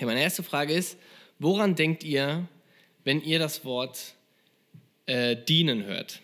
[0.00, 0.96] Okay, meine erste Frage ist,
[1.38, 2.48] woran denkt ihr,
[3.04, 4.14] wenn ihr das Wort
[5.04, 6.22] äh, dienen hört?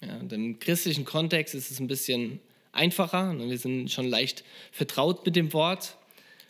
[0.00, 2.40] Ja, Im christlichen Kontext ist es ein bisschen
[2.72, 3.34] einfacher.
[3.34, 3.50] Ne?
[3.50, 5.98] Wir sind schon leicht vertraut mit dem Wort.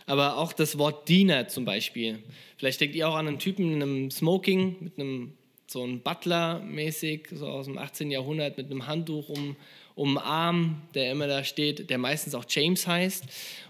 [0.06, 2.22] Aber auch das Wort Diener zum Beispiel.
[2.56, 5.32] Vielleicht denkt ihr auch an einen Typen in einem Smoking mit einem
[5.66, 8.12] so ein Butler-mäßig, so aus dem 18.
[8.12, 9.56] Jahrhundert, mit einem Handtuch um,
[9.94, 13.24] um Arm, der immer da steht, der meistens auch James heißt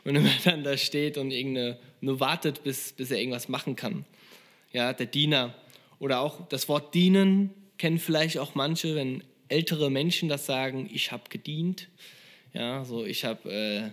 [0.05, 4.05] und immer dann da steht und irgendeine, nur wartet, bis, bis er irgendwas machen kann.
[4.73, 5.55] Ja, der Diener.
[5.99, 11.13] Oder auch das Wort dienen kennen vielleicht auch manche, wenn ältere Menschen das sagen, ich
[11.13, 11.89] habe gedient.
[12.55, 13.91] Ja, so ich habe äh,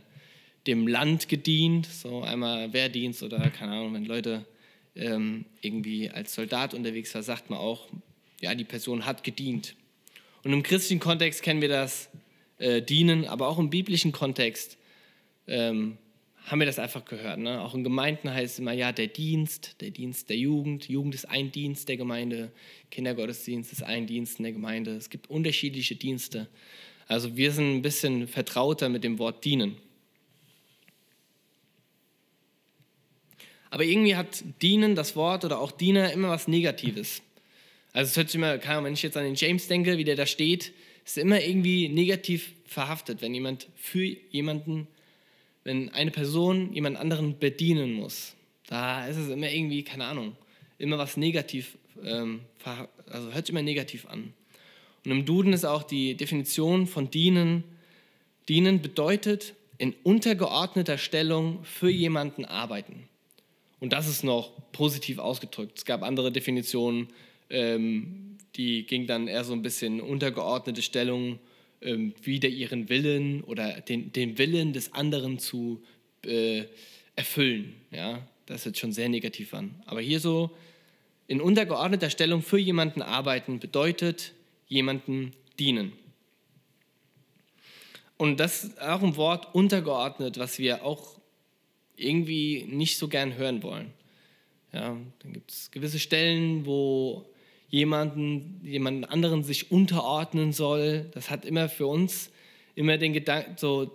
[0.68, 4.46] dem Land gedient, so einmal Wehrdienst oder keine Ahnung, wenn Leute
[4.96, 7.88] ähm, irgendwie als Soldat unterwegs war, sagt man auch,
[8.42, 9.76] ja, die Person hat gedient.
[10.44, 12.10] Und im christlichen Kontext kennen wir das
[12.60, 14.78] äh, Dienen, aber auch im biblischen Kontext
[15.48, 15.98] ähm,
[16.46, 17.40] haben wir das einfach gehört.
[17.40, 17.62] Ne?
[17.62, 20.88] Auch in Gemeinden heißt es immer, ja, der Dienst, der Dienst der Jugend.
[20.88, 22.52] Jugend ist ein Dienst der Gemeinde,
[22.92, 24.96] Kindergottesdienst ist ein Dienst in der Gemeinde.
[24.96, 26.48] Es gibt unterschiedliche Dienste.
[27.08, 29.78] Also wir sind ein bisschen vertrauter mit dem Wort dienen.
[33.72, 37.22] Aber irgendwie hat dienen, das Wort oder auch Diener, immer was Negatives.
[37.94, 40.26] Also es hört sich immer, wenn ich jetzt an den James denke, wie der da
[40.26, 40.74] steht,
[41.06, 44.88] ist immer irgendwie negativ verhaftet, wenn jemand für jemanden,
[45.64, 48.36] wenn eine Person jemand anderen bedienen muss.
[48.68, 50.36] Da ist es immer irgendwie, keine Ahnung,
[50.78, 52.42] immer was negativ, ähm,
[53.08, 54.34] also hört sich immer negativ an.
[55.06, 57.64] Und im Duden ist auch die Definition von dienen,
[58.48, 63.08] dienen bedeutet in untergeordneter Stellung für jemanden arbeiten.
[63.80, 65.78] Und das ist noch positiv ausgedrückt.
[65.78, 67.08] Es gab andere Definitionen,
[67.50, 68.29] ähm,
[68.60, 71.40] die ging dann eher so ein bisschen untergeordnete Stellung,
[71.82, 75.82] ähm, wieder ihren Willen oder den, den Willen des anderen zu
[76.26, 76.66] äh,
[77.16, 77.74] erfüllen.
[77.90, 79.82] Ja, das hört schon sehr negativ an.
[79.86, 80.52] Aber hier so
[81.28, 84.34] in untergeordneter Stellung für jemanden arbeiten bedeutet
[84.68, 85.94] jemanden dienen.
[88.18, 91.18] Und das ist auch ein Wort untergeordnet, was wir auch
[91.96, 93.94] irgendwie nicht so gern hören wollen.
[94.74, 97.26] Ja, dann gibt es gewisse Stellen, wo
[97.70, 101.06] jemanden, jemanden anderen sich unterordnen soll.
[101.14, 102.32] Das hat immer für uns
[102.76, 103.92] immer den Gedanken, so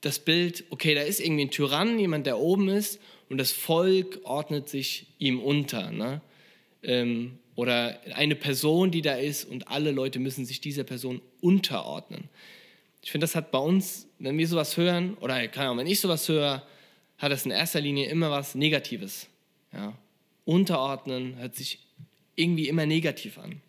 [0.00, 4.20] das Bild, okay, da ist irgendwie ein Tyrann, jemand, der oben ist und das Volk
[4.24, 5.90] ordnet sich ihm unter.
[5.90, 6.20] Ne?
[6.82, 12.24] Ähm, oder eine Person, die da ist und alle Leute müssen sich dieser Person unterordnen.
[13.02, 16.00] Ich finde, das hat bei uns, wenn wir sowas hören, oder keine Ahnung, wenn ich
[16.00, 16.66] sowas höre,
[17.18, 19.28] hat es in erster Linie immer was Negatives.
[19.72, 19.96] Ja.
[20.44, 21.78] Unterordnen hört sich
[22.36, 23.60] irgendwie immer negativ an.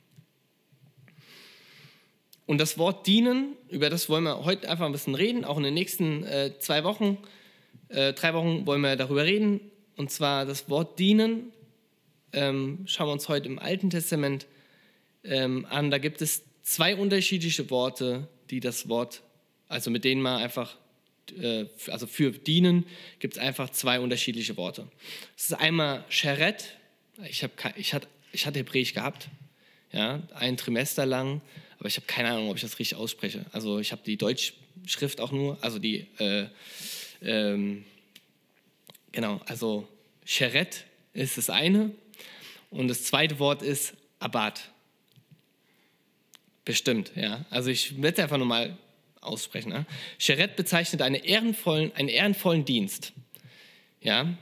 [2.46, 5.46] Und das Wort dienen, über das wollen wir heute einfach ein bisschen reden.
[5.46, 7.18] Auch in den nächsten äh, zwei Wochen,
[7.90, 9.60] äh, drei Wochen wollen wir darüber reden.
[9.96, 11.52] Und zwar das Wort dienen
[12.34, 14.46] ähm, schauen wir uns heute im Alten Testament
[15.24, 15.90] ähm, an.
[15.90, 19.22] Da gibt es zwei unterschiedliche Worte, die das Wort,
[19.68, 20.76] also mit denen man einfach
[21.40, 22.86] äh, also für dienen
[23.20, 24.88] gibt es einfach zwei unterschiedliche Worte.
[25.36, 26.78] Es ist einmal Sheret.
[27.30, 29.30] Ich, hab, ich, hatte, ich hatte Hebräisch gehabt,
[29.92, 31.42] ja, ein Trimester lang,
[31.80, 33.46] aber ich habe keine Ahnung, ob ich das richtig ausspreche.
[33.52, 36.48] Also ich habe die Deutschschrift auch nur, also die, äh,
[37.22, 37.86] ähm,
[39.12, 39.88] genau, also
[40.26, 41.92] Sheret ist das eine
[42.70, 44.70] und das zweite Wort ist Abad.
[46.66, 47.46] Bestimmt, ja.
[47.50, 48.78] Also ich werde es einfach nur mal
[49.22, 49.70] aussprechen.
[49.70, 49.86] Ne?
[50.18, 53.14] Sheret bezeichnet eine ehrenvollen, einen ehrenvollen Dienst,
[54.02, 54.36] ja,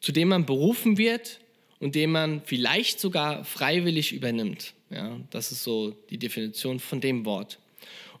[0.00, 1.41] zu dem man berufen wird
[1.82, 4.72] und den man vielleicht sogar freiwillig übernimmt.
[4.90, 7.58] Ja, das ist so die Definition von dem Wort.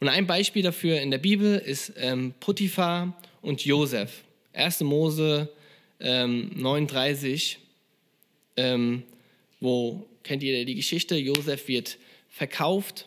[0.00, 4.24] Und ein Beispiel dafür in der Bibel ist ähm, Potiphar und Josef.
[4.52, 4.80] 1.
[4.80, 5.48] Mose
[6.00, 7.60] ähm, 39,
[8.56, 9.04] ähm,
[9.60, 11.14] wo, kennt ihr die Geschichte?
[11.16, 11.98] Josef wird
[12.30, 13.06] verkauft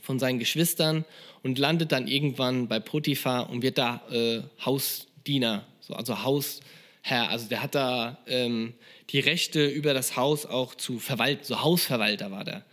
[0.00, 1.04] von seinen Geschwistern
[1.44, 6.24] und landet dann irgendwann bei Potiphar und wird da äh, Hausdiener, so, also
[7.04, 7.30] Hausherr.
[7.30, 8.74] Also der hat da ähm,
[9.10, 12.64] die Rechte über das Haus auch zu verwalten, so Hausverwalter war der.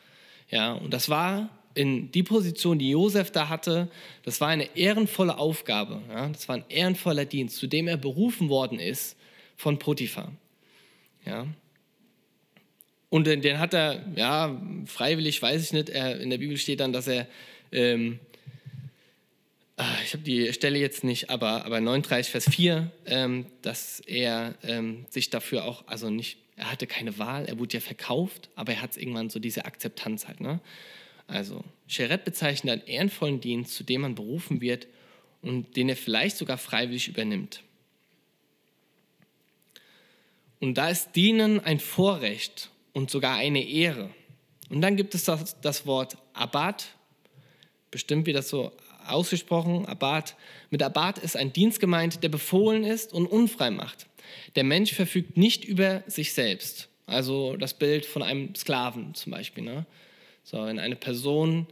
[0.50, 3.90] Ja, und das war in die Position, die Josef da hatte,
[4.24, 6.02] das war eine ehrenvolle Aufgabe.
[6.10, 6.28] Ja?
[6.30, 9.16] Das war ein ehrenvoller Dienst, zu dem er berufen worden ist
[9.56, 10.32] von Potiphar.
[11.26, 11.46] Ja?
[13.10, 16.80] Und den, den, hat er, ja, freiwillig, weiß ich nicht, er, in der Bibel steht
[16.80, 17.28] dann, dass er
[17.72, 18.20] ähm,
[20.04, 25.06] ich habe die Stelle jetzt nicht, aber, aber 39, Vers 4, ähm, dass er ähm,
[25.10, 28.82] sich dafür auch, also nicht, er hatte keine Wahl, er wurde ja verkauft, aber er
[28.82, 30.42] hat irgendwann so diese Akzeptanz halt.
[30.42, 30.60] Ne?
[31.28, 34.88] Also, Sheret bezeichnet einen ehrenvollen Dienst, zu dem man berufen wird
[35.44, 37.62] und den er vielleicht sogar freiwillig übernimmt.
[40.60, 44.10] Und da ist Dienen ein Vorrecht und sogar eine Ehre.
[44.70, 46.88] Und dann gibt es das, das Wort Abad,
[47.92, 48.72] bestimmt wie das so
[49.10, 50.36] ausgesprochen, Abad.
[50.70, 54.08] Mit Abad ist ein Dienst gemeint, der befohlen ist und unfrei macht.
[54.56, 56.90] Der Mensch verfügt nicht über sich selbst.
[57.06, 59.64] Also das Bild von einem Sklaven zum Beispiel.
[59.64, 59.86] Ne?
[60.44, 61.68] So, wenn eine Person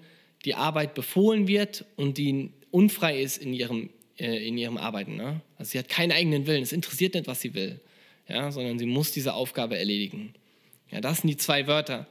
[0.46, 5.16] die Arbeit befohlen wird und die unfrei ist in ihrem, äh, in ihrem Arbeiten.
[5.16, 5.42] Ne?
[5.58, 7.80] Also sie hat keinen eigenen Willen, es interessiert nicht, was sie will,
[8.28, 8.52] ja?
[8.52, 10.34] sondern sie muss diese Aufgabe erledigen.
[10.92, 12.08] Ja, das sind die zwei Wörter.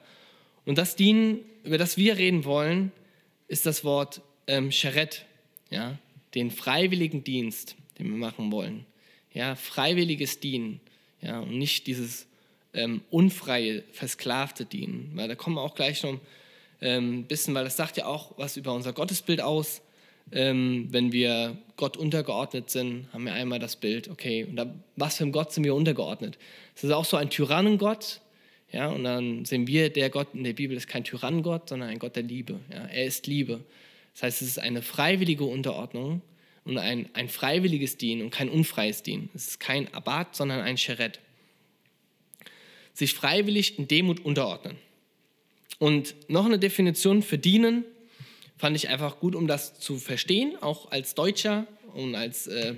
[0.65, 2.93] Und das Dienen, über das wir reden wollen,
[3.47, 5.25] ist das Wort ähm, Sheret,
[5.71, 5.99] ja?
[6.35, 8.87] den freiwilligen Dienst, den wir machen wollen.
[9.33, 10.81] Ja, freiwilliges Dienen
[11.21, 11.41] ja?
[11.41, 12.27] und nicht dieses
[12.73, 15.13] ähm, unfreie, versklavte Dienen.
[15.15, 16.19] Weil da kommen wir auch gleich noch
[16.81, 19.81] ähm, bisschen, weil das sagt ja auch was über unser Gottesbild aus.
[20.33, 25.19] Ähm, wenn wir Gott untergeordnet sind, haben wir einmal das Bild, okay, und da, was
[25.19, 26.39] für ein Gott sind wir untergeordnet?
[26.75, 28.21] Es ist auch so ein Tyrannengott,
[28.73, 31.99] ja, und dann sehen wir, der Gott in der Bibel ist kein Tyrannengott, sondern ein
[31.99, 32.59] Gott der Liebe.
[32.73, 33.61] Ja, er ist Liebe.
[34.15, 36.23] Das heißt, es ist eine freiwillige Unterordnung
[36.65, 39.29] und ein, ein freiwilliges Dienen und kein unfreies Dienen.
[39.35, 41.21] Es ist kein Abad, sondern ein Scheret.
[42.95, 44.77] Sich freiwillig in Demut unterordnen.
[45.79, 47.85] Und noch eine Definition für dienen
[48.57, 52.75] fand ich einfach gut, um das zu verstehen, auch als Deutscher und als äh,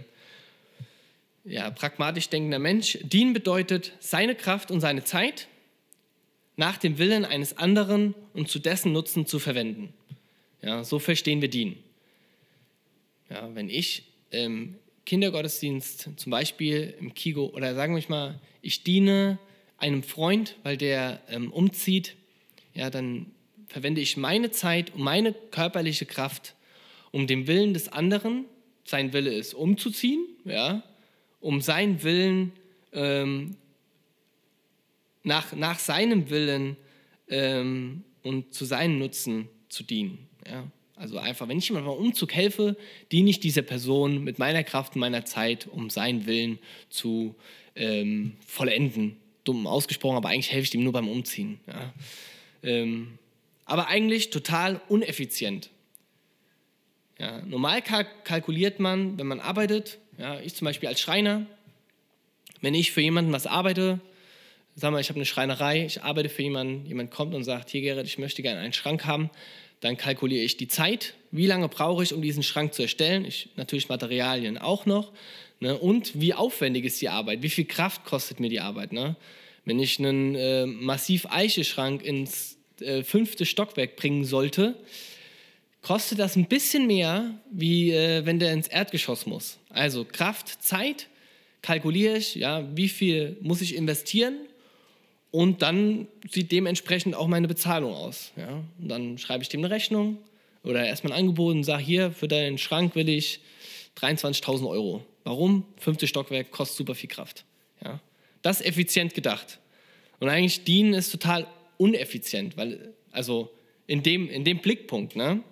[1.44, 2.98] ja, pragmatisch denkender Mensch.
[3.02, 5.48] Dienen bedeutet, seine Kraft und seine Zeit
[6.56, 9.92] nach dem Willen eines anderen und zu dessen Nutzen zu verwenden.
[10.66, 11.76] Ja, so verstehen wir dienen.
[13.30, 19.38] Ja, wenn ich im Kindergottesdienst zum Beispiel im Kigo oder sagen wir mal, ich diene
[19.78, 22.16] einem Freund, weil der ähm, umzieht
[22.76, 23.32] ja, dann
[23.68, 26.54] verwende ich meine Zeit und meine körperliche Kraft,
[27.10, 28.44] um dem Willen des anderen,
[28.84, 30.82] sein Wille ist, umzuziehen, ja,
[31.40, 32.52] um seinen Willen
[32.92, 33.56] ähm,
[35.22, 36.76] nach, nach seinem Willen
[37.28, 40.28] ähm, und zu seinem Nutzen zu dienen.
[40.48, 40.64] Ja.
[40.96, 42.76] Also einfach, wenn ich jemandem beim Umzug helfe,
[43.12, 46.58] diene ich dieser Person mit meiner Kraft und meiner Zeit, um seinen Willen
[46.88, 47.34] zu
[47.74, 49.16] ähm, vollenden.
[49.44, 51.60] Dumm ausgesprochen, aber eigentlich helfe ich ihm nur beim Umziehen.
[51.66, 51.92] Ja.
[52.62, 53.18] Ähm,
[53.66, 55.70] aber eigentlich total uneffizient.
[57.18, 61.46] Ja, normal kalk kalkuliert man, wenn man arbeitet, ja, ich zum Beispiel als Schreiner,
[62.60, 64.00] wenn ich für jemanden was arbeite,
[64.74, 67.80] sag mal, ich habe eine Schreinerei, ich arbeite für jemanden, jemand kommt und sagt, hier
[67.80, 69.30] Gerrit, ich möchte gerne einen Schrank haben,
[69.80, 73.50] dann kalkuliere ich die Zeit, wie lange brauche ich, um diesen Schrank zu erstellen, ich,
[73.56, 75.12] natürlich Materialien auch noch,
[75.60, 78.92] ne, und wie aufwendig ist die Arbeit, wie viel Kraft kostet mir die Arbeit.
[78.92, 79.16] Ne?
[79.64, 84.76] Wenn ich einen äh, massiv Eiche-Schrank ins äh, fünfte Stockwerk bringen sollte,
[85.82, 89.58] kostet das ein bisschen mehr, wie äh, wenn der ins Erdgeschoss muss.
[89.68, 91.08] Also Kraft, Zeit,
[91.62, 94.36] kalkuliere ich, ja, wie viel muss ich investieren
[95.36, 98.32] und dann sieht dementsprechend auch meine Bezahlung aus.
[98.36, 98.64] Ja.
[98.80, 100.16] Und dann schreibe ich dem eine Rechnung
[100.62, 103.40] oder erstmal ein Angebot und sage, hier, für deinen Schrank will ich
[103.98, 105.04] 23.000 Euro.
[105.24, 105.64] Warum?
[105.76, 107.44] Fünfte Stockwerk kostet super viel Kraft.
[107.84, 108.00] Ja.
[108.40, 109.58] Das ist effizient gedacht.
[110.20, 111.46] Und eigentlich dienen ist total
[111.76, 113.50] uneffizient, weil, also
[113.86, 115.42] in dem, in dem Blickpunkt, ne?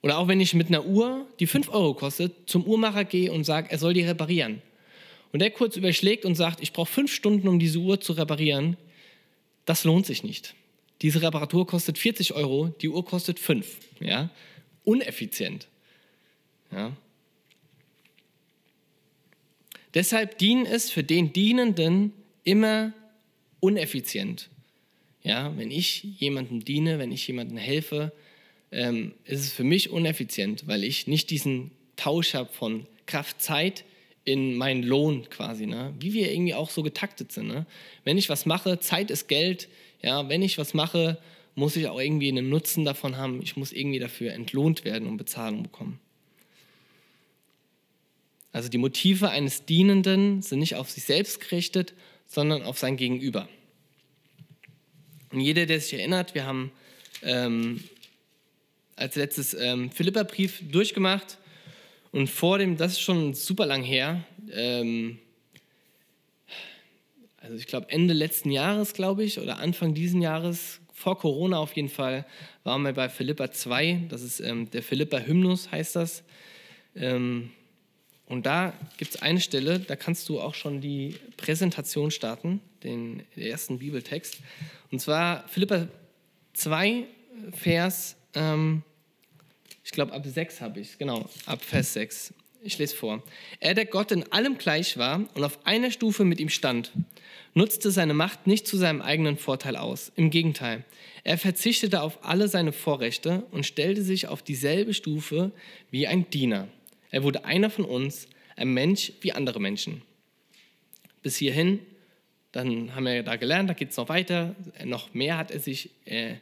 [0.00, 3.44] Oder auch wenn ich mit einer Uhr, die 5 Euro kostet, zum Uhrmacher gehe und
[3.44, 4.62] sage, er soll die reparieren.
[5.32, 8.76] Und der kurz überschlägt und sagt, ich brauche fünf Stunden, um diese Uhr zu reparieren,
[9.64, 10.54] das lohnt sich nicht.
[11.00, 13.66] Diese Reparatur kostet 40 Euro, die Uhr kostet 5.
[14.00, 14.30] Ja?
[14.84, 15.68] Uneffizient.
[16.70, 16.96] Ja?
[19.94, 22.12] Deshalb dienen es für den Dienenden
[22.44, 22.92] immer
[23.60, 24.48] uneffizient.
[25.22, 28.12] Ja, wenn ich jemandem diene, wenn ich jemandem helfe,
[28.72, 33.84] ähm, ist es für mich uneffizient, weil ich nicht diesen Tausch habe von Kraft, Zeit
[34.24, 35.94] in meinen Lohn quasi, ne?
[35.98, 37.48] wie wir irgendwie auch so getaktet sind.
[37.48, 37.66] Ne?
[38.04, 39.68] Wenn ich was mache, Zeit ist Geld,
[40.00, 41.18] ja, wenn ich was mache,
[41.54, 45.16] muss ich auch irgendwie einen Nutzen davon haben, ich muss irgendwie dafür entlohnt werden und
[45.16, 45.98] Bezahlung bekommen.
[48.52, 51.94] Also die Motive eines Dienenden sind nicht auf sich selbst gerichtet,
[52.26, 53.48] sondern auf sein Gegenüber.
[55.30, 56.70] Und jeder, der sich erinnert, wir haben
[57.22, 57.82] ähm,
[58.96, 61.38] als letztes ähm, Philippa-Brief durchgemacht
[62.12, 65.18] und vor dem, das ist schon super lang her, ähm,
[67.38, 71.72] also ich glaube Ende letzten Jahres, glaube ich, oder Anfang diesen Jahres, vor Corona auf
[71.72, 72.24] jeden Fall,
[72.62, 76.22] waren wir bei Philippa 2, das ist ähm, der Philippa-Hymnus, heißt das.
[76.94, 77.50] Ähm,
[78.26, 83.24] und da gibt es eine Stelle, da kannst du auch schon die Präsentation starten, den
[83.36, 84.38] ersten Bibeltext.
[84.90, 85.88] Und zwar Philippa
[86.54, 87.04] 2,
[87.52, 88.82] Vers, ähm,
[89.84, 92.34] ich glaube ab 6 habe ich es, genau, ab Vers 6.
[92.64, 93.22] Ich lese vor.
[93.58, 96.92] Er, der Gott in allem gleich war und auf einer Stufe mit ihm stand,
[97.54, 100.12] nutzte seine Macht nicht zu seinem eigenen Vorteil aus.
[100.14, 100.84] Im Gegenteil,
[101.24, 105.50] er verzichtete auf alle seine Vorrechte und stellte sich auf dieselbe Stufe
[105.90, 106.68] wie ein Diener.
[107.10, 110.02] Er wurde einer von uns, ein Mensch wie andere Menschen.
[111.22, 111.80] Bis hierhin,
[112.52, 114.54] dann haben wir da gelernt, da geht es noch weiter.
[114.84, 116.36] Noch mehr hat er sich äh,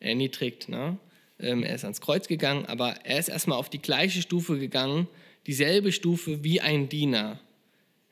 [0.00, 0.68] erniedrigt.
[0.68, 0.98] Ne?
[1.38, 5.08] Ähm, er ist ans Kreuz gegangen, aber er ist erstmal auf die gleiche Stufe gegangen
[5.46, 7.40] dieselbe Stufe wie ein Diener.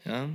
[0.04, 0.31] Ja?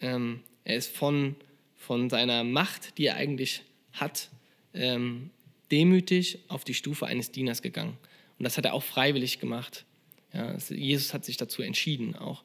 [0.00, 1.36] Ähm, er ist von,
[1.76, 3.62] von seiner Macht, die er eigentlich
[3.92, 4.30] hat,
[4.74, 5.30] ähm,
[5.70, 7.96] demütig auf die Stufe eines Dieners gegangen.
[8.38, 9.84] Und das hat er auch freiwillig gemacht.
[10.32, 10.56] Ja?
[10.68, 12.42] Jesus hat sich dazu entschieden, auch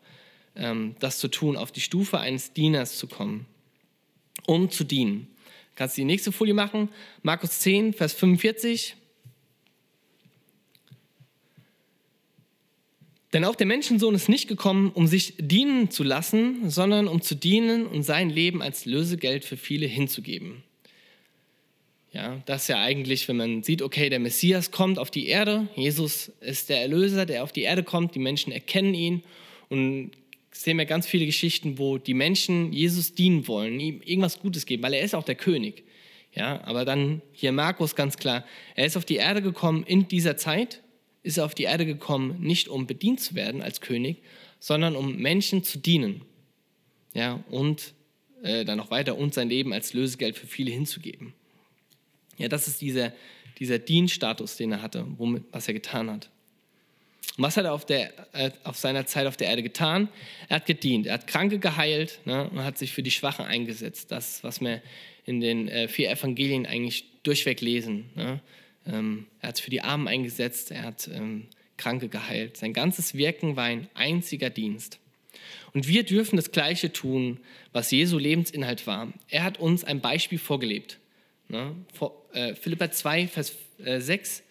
[0.55, 3.47] ähm, das zu tun, auf die Stufe eines Dieners zu kommen,
[4.45, 5.27] um zu dienen.
[5.75, 6.89] Kannst du die nächste Folie machen?
[7.23, 8.95] Markus 10, Vers 45.
[13.33, 17.35] Denn auch der Menschensohn ist nicht gekommen, um sich dienen zu lassen, sondern um zu
[17.35, 20.63] dienen und sein Leben als Lösegeld für viele hinzugeben.
[22.11, 25.67] Ja, das ist ja eigentlich, wenn man sieht, okay, der Messias kommt auf die Erde,
[25.75, 29.23] Jesus ist der Erlöser, der auf die Erde kommt, die Menschen erkennen ihn
[29.69, 30.11] und
[30.51, 34.81] sehen wir ganz viele Geschichten, wo die Menschen Jesus dienen wollen, ihm irgendwas Gutes geben,
[34.81, 35.83] weil er ist auch der König.
[36.33, 38.43] Ja, aber dann hier Markus ganz klar,
[38.75, 40.81] er ist auf die Erde gekommen in dieser Zeit,
[41.23, 44.17] ist er auf die Erde gekommen, nicht um bedient zu werden als König,
[44.59, 46.21] sondern um Menschen zu dienen.
[47.13, 47.93] Ja, und
[48.43, 51.33] äh, dann noch weiter und sein Leben als Lösegeld für viele hinzugeben.
[52.37, 53.13] Ja, das ist dieser,
[53.57, 56.29] dieser Dienststatus, den er hatte, womit, was er getan hat.
[57.37, 60.09] Und was hat er auf, der, äh, auf seiner Zeit auf der Erde getan?
[60.47, 64.11] Er hat gedient, er hat Kranke geheilt ne, und hat sich für die Schwachen eingesetzt.
[64.11, 64.81] Das, was wir
[65.25, 68.09] in den äh, vier Evangelien eigentlich durchweg lesen.
[68.15, 68.41] Ne?
[68.89, 72.57] Ähm, er hat für die Armen eingesetzt, er hat ähm, Kranke geheilt.
[72.57, 74.99] Sein ganzes Wirken war ein einziger Dienst.
[75.73, 77.39] Und wir dürfen das Gleiche tun,
[77.71, 79.13] was Jesu Lebensinhalt war.
[79.27, 80.99] Er hat uns ein Beispiel vorgelebt.
[81.47, 81.75] Ne?
[81.93, 84.43] Vor, äh, Philippa 2, Vers äh, 6,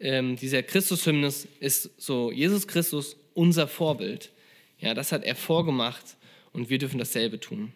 [0.00, 4.30] ähm, dieser Christus-Hymnus ist so, Jesus Christus, unser Vorbild.
[4.78, 6.16] Ja, das hat er vorgemacht
[6.52, 7.72] und wir dürfen dasselbe tun.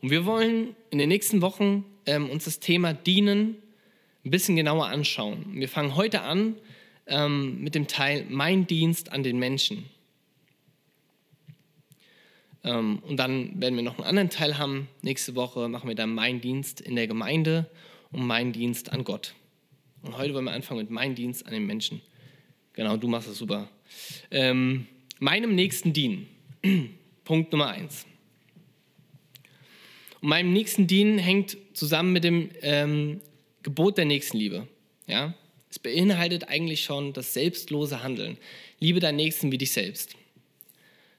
[0.00, 3.56] Und wir wollen in den nächsten Wochen ähm, uns das Thema Dienen
[4.24, 5.46] ein bisschen genauer anschauen.
[5.54, 6.56] Wir fangen heute an
[7.06, 9.88] ähm, mit dem Teil Mein Dienst an den Menschen.
[12.64, 14.88] Ähm, und dann werden wir noch einen anderen Teil haben.
[15.02, 17.70] Nächste Woche machen wir dann Mein Dienst in der Gemeinde
[18.10, 19.34] und Mein Dienst an Gott.
[20.02, 22.00] Und heute wollen wir anfangen mit Mein Dienst an den Menschen.
[22.72, 23.68] Genau, du machst es super.
[24.30, 24.86] Ähm,
[25.18, 26.28] meinem Nächsten dienen.
[27.24, 28.06] Punkt Nummer eins.
[30.20, 33.20] Und meinem nächsten Dienen hängt zusammen mit dem ähm,
[33.68, 34.66] Gebot der Nächstenliebe.
[35.06, 35.34] Ja?
[35.70, 38.38] Es beinhaltet eigentlich schon das selbstlose Handeln.
[38.80, 40.16] Liebe deinen Nächsten wie dich selbst.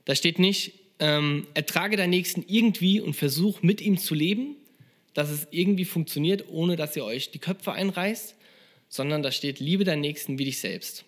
[0.06, 4.56] Da steht nicht, ähm, ertrage deinen Nächsten irgendwie und versuch mit ihm zu leben,
[5.14, 8.36] dass es irgendwie funktioniert, ohne dass ihr euch die Köpfe einreißt,
[8.88, 11.06] sondern da steht, liebe deinen Nächsten wie dich selbst.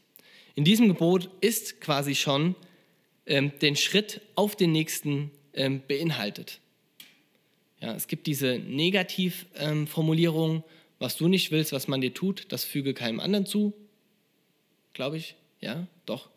[0.53, 2.53] In diesem Gebot ist quasi schon
[3.25, 6.59] ähm, den Schritt auf den Nächsten ähm, beinhaltet.
[7.79, 10.63] Ja, es gibt diese Negativformulierung, ähm,
[11.01, 13.73] was du nicht willst, was man dir tut, das füge keinem anderen zu.
[14.93, 15.35] Glaube ich.
[15.59, 16.29] Ja, doch.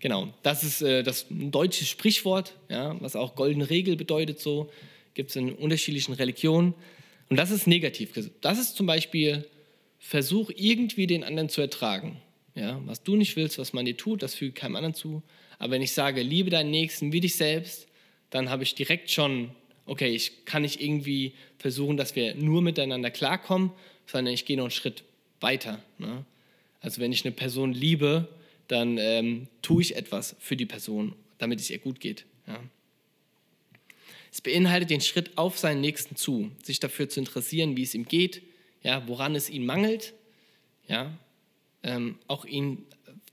[0.00, 0.34] Genau.
[0.42, 4.70] Das ist äh, das ein deutsches Sprichwort, ja, was auch goldene Regel bedeutet so.
[5.14, 6.74] Gibt es in unterschiedlichen Religionen.
[7.30, 8.12] Und das ist negativ.
[8.42, 9.46] Das ist zum Beispiel
[9.98, 12.20] Versuch, irgendwie den anderen zu ertragen.
[12.54, 15.22] Ja, was du nicht willst, was man dir tut, das füge keinem anderen zu.
[15.58, 17.86] Aber wenn ich sage, liebe deinen Nächsten wie dich selbst,
[18.28, 19.52] dann habe ich direkt schon,
[19.86, 23.70] okay, ich kann nicht irgendwie versuchen, dass wir nur miteinander klarkommen,
[24.06, 25.04] sondern ich gehe noch einen Schritt
[25.40, 25.82] weiter.
[25.98, 26.24] Ne?
[26.80, 28.28] Also wenn ich eine Person liebe,
[28.68, 32.24] dann ähm, tue ich etwas für die Person, damit es ihr gut geht.
[32.46, 32.60] Ja?
[34.32, 38.06] Es beinhaltet den Schritt auf seinen Nächsten zu, sich dafür zu interessieren, wie es ihm
[38.06, 38.42] geht,
[38.82, 40.14] ja, woran es ihm mangelt,
[40.88, 41.16] ja,
[41.82, 42.84] ähm, auch ihn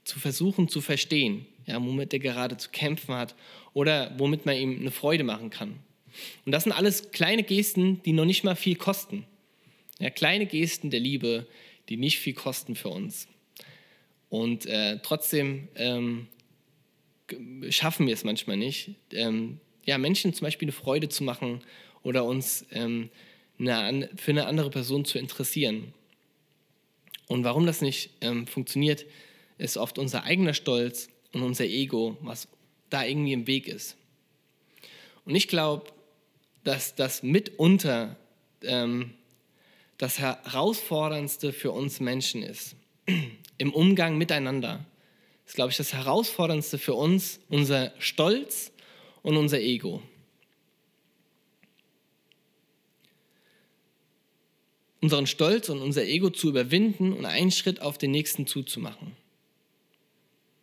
[0.04, 3.34] zu versuchen zu verstehen, ja, womit er gerade zu kämpfen hat
[3.72, 5.78] oder womit man ihm eine Freude machen kann.
[6.44, 9.26] Und das sind alles kleine Gesten, die noch nicht mal viel kosten.
[9.98, 11.46] Ja, kleine Gesten der Liebe,
[11.88, 13.28] die nicht viel kosten für uns.
[14.28, 16.28] Und äh, trotzdem ähm,
[17.68, 21.62] schaffen wir es manchmal nicht, ähm, ja, Menschen zum Beispiel eine Freude zu machen
[22.02, 23.10] oder uns ähm,
[23.58, 25.92] eine, für eine andere Person zu interessieren.
[27.26, 29.06] Und warum das nicht ähm, funktioniert,
[29.58, 32.48] ist oft unser eigener Stolz und unser Ego, was
[32.88, 33.96] da irgendwie im Weg ist.
[35.24, 35.92] Und ich glaube,
[36.64, 38.16] dass das mitunter
[38.62, 39.14] ähm,
[39.98, 42.74] das Herausforderndste für uns Menschen ist,
[43.58, 44.84] im Umgang miteinander,
[45.46, 48.72] ist, glaube ich, das Herausforderndste für uns, unser Stolz
[49.22, 50.02] und unser Ego.
[55.02, 59.16] Unseren Stolz und unser Ego zu überwinden und einen Schritt auf den nächsten zuzumachen.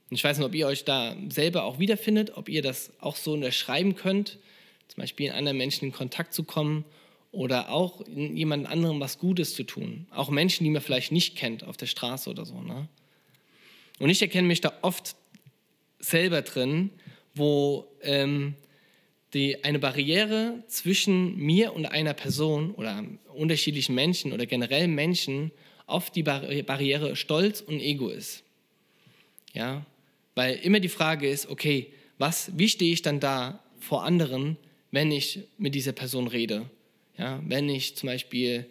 [0.09, 3.33] Ich weiß nicht, ob ihr euch da selber auch wiederfindet, ob ihr das auch so
[3.33, 4.39] unterschreiben könnt,
[4.87, 6.85] zum Beispiel in anderen Menschen in Kontakt zu kommen
[7.31, 10.07] oder auch in jemand anderem was Gutes zu tun.
[10.11, 12.61] Auch Menschen, die man vielleicht nicht kennt auf der Straße oder so.
[12.61, 12.87] Ne?
[13.99, 15.15] Und ich erkenne mich da oft
[15.99, 16.91] selber drin,
[17.35, 18.55] wo ähm,
[19.33, 23.03] die, eine Barriere zwischen mir und einer Person oder
[23.33, 25.51] unterschiedlichen Menschen oder generell Menschen
[25.85, 28.43] oft die Barriere Stolz und Ego ist.
[29.53, 29.85] Ja,
[30.35, 34.57] weil immer die Frage ist, okay, was, wie stehe ich dann da vor anderen,
[34.97, 36.65] wenn ich mit dieser Person rede?
[37.19, 38.65] Ja, wenn ich zum Beispiel,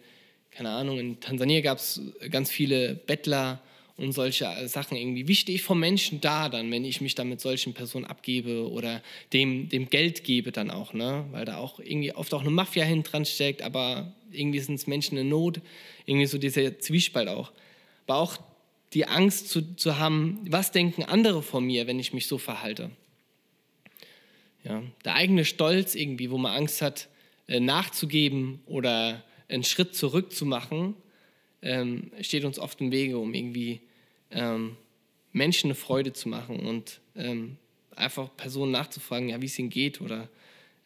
[0.51, 3.61] keine Ahnung, in Tansania gab es ganz viele Bettler
[3.95, 5.29] und solche Sachen irgendwie.
[5.29, 8.69] Wie stehe ich vom Menschen da dann, wenn ich mich dann mit solchen Personen abgebe
[8.69, 11.23] oder dem, dem Geld gebe dann auch, ne?
[11.31, 14.85] Weil da auch irgendwie oft auch eine Mafia hin dran steckt, aber irgendwie sind es
[14.85, 15.61] Menschen in Not,
[16.05, 17.53] irgendwie so dieser Zwiespalt auch.
[18.05, 18.37] Aber auch
[18.93, 22.91] die Angst zu, zu haben, was denken andere von mir, wenn ich mich so verhalte.
[24.67, 27.07] Ja, der eigene Stolz irgendwie, wo man Angst hat,
[27.47, 30.95] äh, nachzugeben oder einen Schritt zurück zu machen,
[31.61, 33.79] ähm, steht uns oft im Wege, um irgendwie
[34.29, 34.75] ähm,
[35.31, 37.57] Menschen eine Freude zu machen und ähm,
[37.95, 40.27] einfach Personen nachzufragen, ja, wie es ihnen geht oder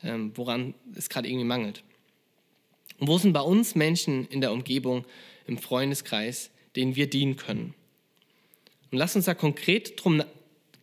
[0.03, 1.83] ähm, woran es gerade irgendwie mangelt.
[3.00, 5.05] Und wo sind bei uns Menschen in der Umgebung,
[5.47, 7.73] im Freundeskreis, denen wir dienen können?
[8.91, 10.21] Und lass uns da konkret drum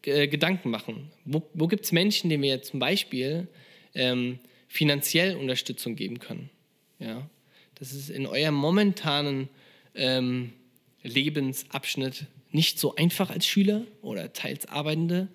[0.02, 1.10] äh, Gedanken machen.
[1.24, 3.48] Wo, wo gibt es Menschen, denen wir zum Beispiel
[3.94, 4.38] ähm,
[4.68, 6.50] finanziell Unterstützung geben können?
[6.98, 7.28] Ja?
[7.74, 9.48] Das ist in eurem momentanen
[9.94, 10.52] ähm,
[11.02, 15.28] Lebensabschnitt nicht so einfach als Schüler oder teils Arbeitende,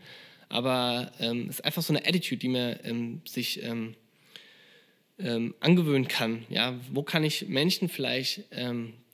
[0.50, 3.96] aber es ähm, ist einfach so eine Attitude, die man ähm, sich ähm,
[5.20, 6.46] ähm, angewöhnen kann.
[6.50, 8.46] Ja, wo kann ich Menschen vielleicht,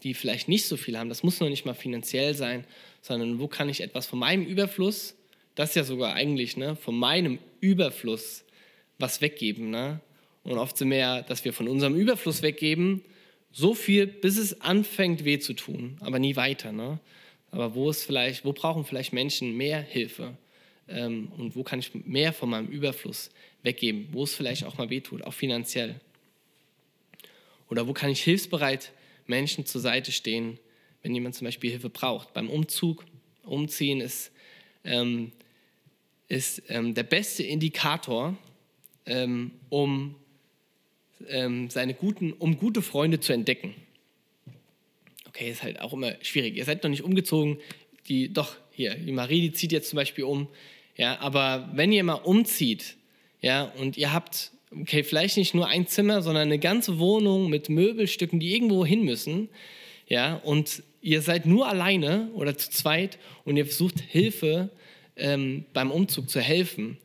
[0.03, 2.65] die vielleicht nicht so viel haben, das muss noch nicht mal finanziell sein,
[3.01, 5.15] sondern wo kann ich etwas von meinem Überfluss,
[5.59, 8.45] das ist ja sogar eigentlich, ne, von meinem Überfluss
[8.97, 9.69] was weggeben.
[9.71, 9.99] Ne?
[10.43, 13.03] Und oft sind wir ja, dass wir von unserem Überfluss weggeben,
[13.51, 16.71] so viel, bis es anfängt weh zu tun, aber nie weiter.
[16.71, 17.01] Ne?
[17.51, 20.37] Aber wo ist vielleicht, wo brauchen vielleicht Menschen mehr Hilfe?
[20.87, 23.29] Ähm, und wo kann ich mehr von meinem Überfluss
[23.61, 24.07] weggeben?
[24.13, 25.99] Wo es vielleicht auch mal weh tut, auch finanziell?
[27.69, 28.93] Oder wo kann ich hilfsbereit
[29.27, 30.57] Menschen zur Seite stehen,
[31.03, 32.33] wenn jemand zum Beispiel Hilfe braucht?
[32.33, 33.03] Beim Umzug,
[33.43, 34.31] Umziehen ist,
[34.85, 35.33] ähm,
[36.29, 38.37] ist ähm, der beste Indikator,
[39.05, 40.15] ähm, um
[41.27, 43.75] ähm, seine guten, um gute Freunde zu entdecken.
[45.27, 46.55] Okay, ist halt auch immer schwierig.
[46.55, 47.57] Ihr seid noch nicht umgezogen.
[48.07, 50.47] Die, doch, hier, die Marie, die zieht jetzt zum Beispiel um.
[50.95, 52.95] Ja, aber wenn ihr mal umzieht,
[53.41, 57.69] ja, und ihr habt, okay, vielleicht nicht nur ein Zimmer, sondern eine ganze Wohnung mit
[57.69, 59.49] Möbelstücken, die irgendwo hin müssen,
[60.07, 64.69] ja, und ihr seid nur alleine oder zu zweit und ihr versucht Hilfe
[65.19, 66.97] ähm, beim Umzug zu helfen,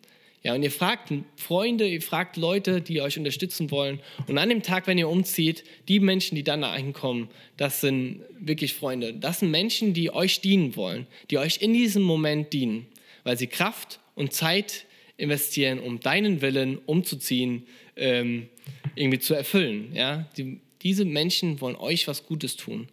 [0.44, 3.98] ja, und ihr fragt Freunde, ihr fragt Leute, die euch unterstützen wollen.
[4.26, 8.20] Und an dem Tag, wenn ihr umzieht, die Menschen, die dann da einkommen, das sind
[8.38, 9.14] wirklich Freunde.
[9.14, 12.84] Das sind Menschen, die euch dienen wollen, die euch in diesem Moment dienen,
[13.22, 14.84] weil sie Kraft und Zeit
[15.16, 18.48] investieren, um deinen Willen umzuziehen, ähm,
[18.96, 19.94] irgendwie zu erfüllen.
[19.94, 20.28] Ja?
[20.36, 22.88] Die, diese Menschen wollen euch was Gutes tun.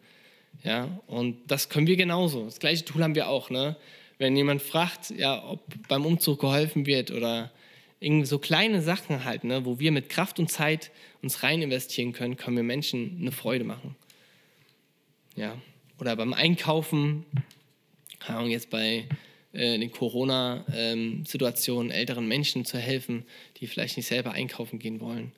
[0.63, 1.01] Ja?
[1.05, 2.45] Und das können wir genauso.
[2.45, 3.49] Das gleiche Tool haben wir auch.
[3.49, 3.75] Ne?
[4.21, 7.51] Wenn jemand fragt, ja, ob beim Umzug geholfen wird oder
[7.99, 10.91] irgendwie so kleine Sachen halt, ne, wo wir mit Kraft und Zeit
[11.23, 13.95] uns rein investieren können, können wir Menschen eine Freude machen.
[15.36, 15.60] Ja.
[15.99, 17.25] Oder beim Einkaufen,
[18.45, 19.07] jetzt bei
[19.53, 23.25] äh, den Corona-Situationen ähm, älteren Menschen zu helfen,
[23.57, 25.31] die vielleicht nicht selber einkaufen gehen wollen.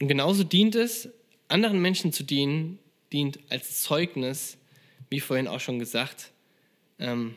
[0.00, 1.08] Und genauso dient es,
[1.48, 2.78] anderen Menschen zu dienen,
[3.14, 4.58] dient als Zeugnis,
[5.08, 6.32] wie vorhin auch schon gesagt.
[6.98, 7.36] Ähm,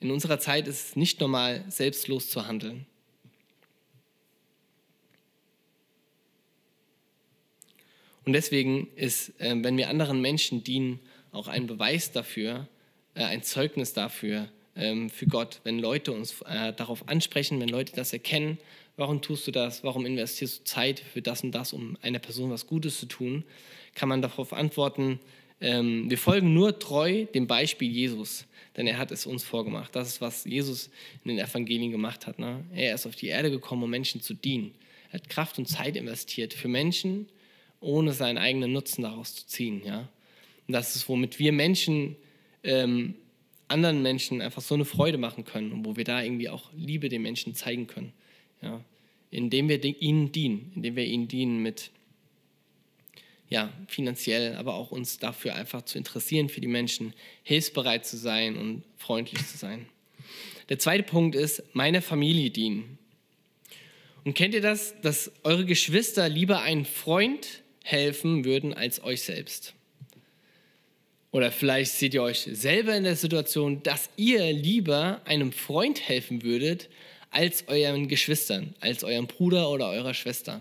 [0.00, 2.84] in unserer Zeit ist es nicht normal, selbstlos zu handeln.
[8.24, 10.98] Und deswegen ist, äh, wenn wir anderen Menschen dienen,
[11.30, 12.68] auch ein Beweis dafür,
[13.14, 17.92] äh, ein Zeugnis dafür, ähm, für Gott, wenn Leute uns äh, darauf ansprechen, wenn Leute
[17.94, 18.58] das erkennen,
[18.96, 22.50] warum tust du das, warum investierst du Zeit für das und das, um einer Person
[22.50, 23.44] was Gutes zu tun,
[23.94, 25.20] kann man darauf antworten,
[25.60, 29.94] ähm, wir folgen nur treu dem Beispiel Jesus, denn er hat es uns vorgemacht.
[29.94, 30.90] Das ist, was Jesus
[31.24, 32.38] in den Evangelien gemacht hat.
[32.38, 32.64] Ne?
[32.74, 34.74] Er ist auf die Erde gekommen, um Menschen zu dienen.
[35.10, 37.28] Er hat Kraft und Zeit investiert für Menschen,
[37.80, 39.82] ohne seinen eigenen Nutzen daraus zu ziehen.
[39.84, 40.08] Ja?
[40.66, 42.16] Und das ist, womit wir Menschen
[42.64, 43.14] ähm,
[43.68, 47.08] anderen Menschen einfach so eine Freude machen können und wo wir da irgendwie auch Liebe
[47.08, 48.12] den Menschen zeigen können.
[48.64, 48.84] Ja?
[49.30, 51.90] Indem wir ihnen dienen, indem wir ihnen dienen mit
[53.48, 58.56] ja, finanziell, aber auch uns dafür einfach zu interessieren für die Menschen, hilfsbereit zu sein
[58.56, 59.86] und freundlich zu sein.
[60.70, 62.98] Der zweite Punkt ist, meine Familie dienen.
[64.24, 69.74] Und kennt ihr das, dass eure Geschwister lieber einen Freund helfen würden als euch selbst?
[71.30, 76.42] Oder vielleicht seht ihr euch selber in der Situation, dass ihr lieber einem Freund helfen
[76.42, 76.88] würdet
[77.34, 80.60] als euren Geschwistern, als eurem Bruder oder eurer Schwester.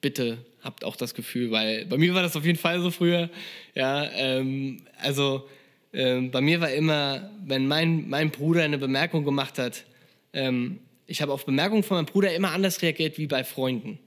[0.00, 3.28] Bitte habt auch das Gefühl, weil bei mir war das auf jeden Fall so früher.
[3.74, 5.48] Ja, ähm, also
[5.92, 9.84] ähm, bei mir war immer, wenn mein, mein Bruder eine Bemerkung gemacht hat,
[10.32, 13.98] ähm, ich habe auf Bemerkungen von meinem Bruder immer anders reagiert wie bei Freunden.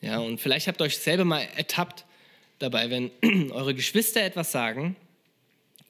[0.00, 2.06] Ja, und vielleicht habt ihr euch selber mal ertappt
[2.58, 3.10] dabei, wenn
[3.50, 4.96] eure Geschwister etwas sagen,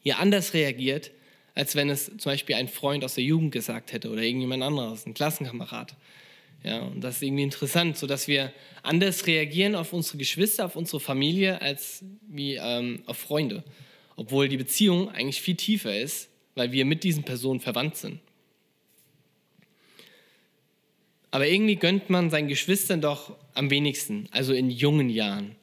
[0.02, 1.10] ihr anders reagiert,
[1.54, 5.06] als wenn es zum Beispiel ein Freund aus der Jugend gesagt hätte oder irgendjemand anderes,
[5.06, 5.96] ein Klassenkamerad.
[6.62, 11.00] Ja, und das ist irgendwie interessant, sodass wir anders reagieren auf unsere Geschwister, auf unsere
[11.00, 13.64] Familie, als wie ähm, auf Freunde.
[14.16, 18.20] Obwohl die Beziehung eigentlich viel tiefer ist, weil wir mit diesen Personen verwandt sind.
[21.30, 25.56] Aber irgendwie gönnt man seinen Geschwistern doch am wenigsten, also in jungen Jahren.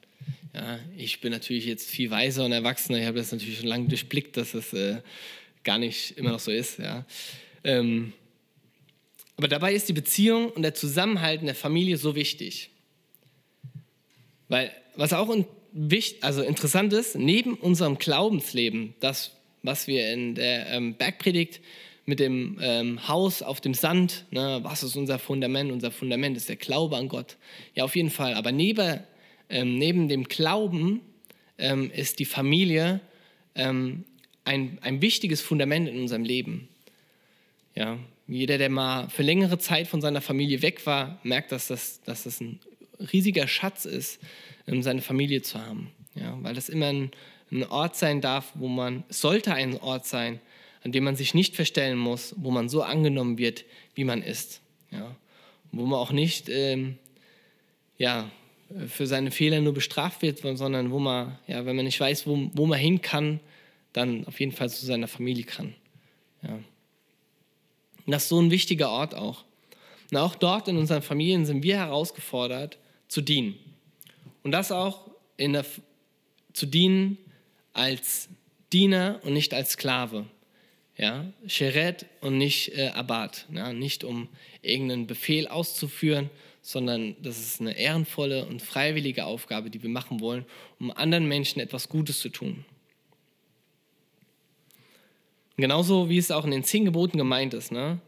[0.53, 3.87] Ja, ich bin natürlich jetzt viel weiser und erwachsener, ich habe das natürlich schon lange
[3.89, 5.01] durchblickt, dass es äh,
[5.67, 6.79] gar nicht immer noch so ist.
[6.79, 7.05] Ja.
[7.65, 8.13] Ähm,
[9.35, 12.71] aber dabei ist die Beziehung und der Zusammenhalt in der Familie so wichtig.
[14.47, 15.45] Weil, was auch in,
[16.21, 21.59] also interessant ist, neben unserem Glaubensleben, das, was wir in der ähm, Bergpredigt
[22.05, 25.69] mit dem ähm, Haus auf dem Sand, ne, was ist unser Fundament?
[25.69, 27.35] Unser Fundament ist der Glaube an Gott.
[27.75, 28.35] Ja, auf jeden Fall.
[28.35, 29.01] Aber neben,
[29.49, 31.01] ähm, neben dem Glauben
[31.57, 33.01] ähm, ist die Familie
[33.53, 34.05] ähm,
[34.47, 36.69] ein, ein wichtiges Fundament in unserem Leben.
[37.75, 42.01] Ja, jeder, der mal für längere Zeit von seiner Familie weg war, merkt, dass das,
[42.01, 42.59] dass das ein
[43.13, 44.19] riesiger Schatz ist,
[44.67, 45.91] ähm, seine Familie zu haben.
[46.15, 47.11] Ja, weil das immer ein,
[47.51, 50.39] ein Ort sein darf, wo man, sollte ein Ort sein,
[50.83, 54.61] an dem man sich nicht verstellen muss, wo man so angenommen wird, wie man ist.
[54.91, 55.15] Ja,
[55.71, 56.97] wo man auch nicht ähm,
[57.97, 58.31] ja,
[58.87, 62.49] für seine Fehler nur bestraft wird, sondern wo man, ja, wenn man nicht weiß, wo,
[62.53, 63.39] wo man hin kann,
[63.93, 65.75] dann auf jeden Fall zu seiner Familie kann.
[66.43, 66.53] Ja.
[66.53, 69.43] Und das ist so ein wichtiger Ort auch.
[70.11, 73.57] Und auch dort in unseren Familien sind wir herausgefordert, zu dienen.
[74.43, 75.65] Und das auch in der,
[76.53, 77.17] zu dienen
[77.73, 78.29] als
[78.71, 80.25] Diener und nicht als Sklave.
[80.97, 83.45] Ja, Sheret und nicht äh, Abad.
[83.53, 84.29] Ja, nicht um
[84.61, 90.43] irgendeinen Befehl auszuführen, sondern das ist eine ehrenvolle und freiwillige Aufgabe, die wir machen wollen,
[90.79, 92.65] um anderen Menschen etwas Gutes zu tun.
[95.57, 97.71] Genauso wie es auch in den zehn Geboten gemeint ist.
[97.71, 97.99] Ne?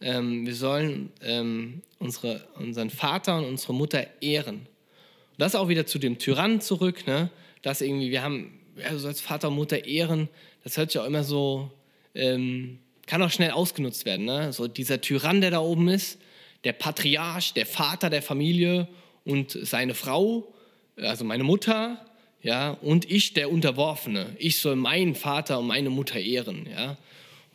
[0.00, 4.56] Ähm, wir sollen ähm, unsere, unseren Vater und unsere Mutter ehren.
[4.56, 7.30] Und das auch wieder zu dem Tyrannen zurück, ne?
[7.62, 10.28] dass irgendwie, wir haben, ja, du sollst Vater und Mutter ehren,
[10.64, 11.70] das hört sich auch immer so,
[12.14, 14.26] ähm, kann auch schnell ausgenutzt werden.
[14.26, 14.52] Ne?
[14.52, 16.20] So dieser Tyrann, der da oben ist,
[16.64, 18.86] der Patriarch, der Vater der Familie
[19.24, 20.52] und seine Frau,
[20.96, 22.04] also meine Mutter,
[22.40, 24.36] ja, und ich der Unterworfene.
[24.38, 26.96] Ich soll meinen Vater und meine Mutter ehren, ja.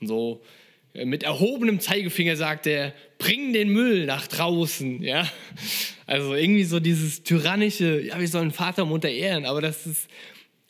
[0.02, 0.41] Und so
[0.93, 5.30] äh, mit erhobenem Zeigefinger sagt er, bring den Müll nach draußen, ja.
[6.06, 10.10] Also irgendwie so dieses tyrannische, ja, wir sollen Vater und Mutter ehren, aber das ist,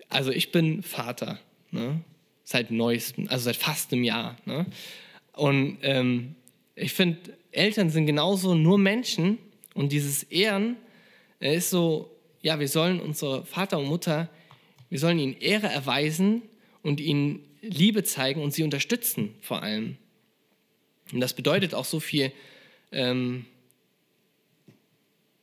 [0.10, 1.40] also ich bin Vater,
[1.72, 2.02] ne?
[2.46, 4.68] Seit neuestem, also seit fast einem Jahr, ne?
[5.32, 6.36] Und ähm,
[6.76, 7.18] ich finde,
[7.52, 9.40] Eltern sind genauso nur Menschen
[9.74, 10.76] und dieses Ehren
[11.40, 12.13] ist so
[12.44, 14.30] ja, wir sollen unsere Vater und Mutter,
[14.90, 16.44] wir sollen ihnen Ehre erweisen
[16.84, 19.98] und ihnen Liebe zeigen und sie unterstützen vor allem.
[21.12, 22.32] Und das bedeutet auch so viel.
[22.92, 23.46] Ähm,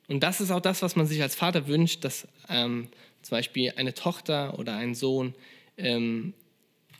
[0.08, 2.88] und das ist auch das, was man sich als Vater wünscht, dass ähm,
[3.22, 5.34] zum Beispiel eine Tochter oder ein Sohn
[5.78, 6.34] ähm,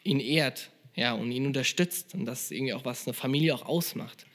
[0.03, 2.15] ihn ehrt ja, und ihn unterstützt.
[2.15, 4.27] Und das ist irgendwie auch, was eine Familie auch ausmacht.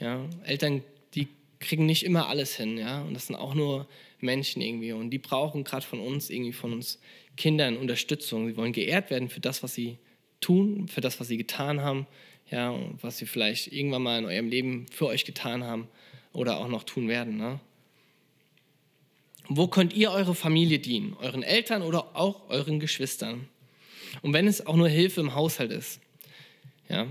[0.00, 0.82] Ja, Eltern,
[1.14, 1.28] die
[1.60, 2.76] kriegen nicht immer alles hin.
[2.76, 3.86] Ja, und das sind auch nur
[4.20, 7.00] Menschen irgendwie und die brauchen gerade von uns, irgendwie von uns
[7.36, 8.48] Kindern Unterstützung.
[8.48, 9.98] Sie wollen geehrt werden für das, was sie
[10.40, 12.06] tun, für das, was sie getan haben,
[12.50, 15.88] ja, und was sie vielleicht irgendwann mal in eurem Leben für euch getan haben
[16.32, 17.36] oder auch noch tun werden.
[17.36, 17.60] Ne?
[19.48, 21.16] Wo könnt ihr eure Familie dienen?
[21.20, 23.48] Euren Eltern oder auch euren Geschwistern?
[24.22, 26.00] Und wenn es auch nur Hilfe im Haushalt ist.
[26.88, 27.06] Ja?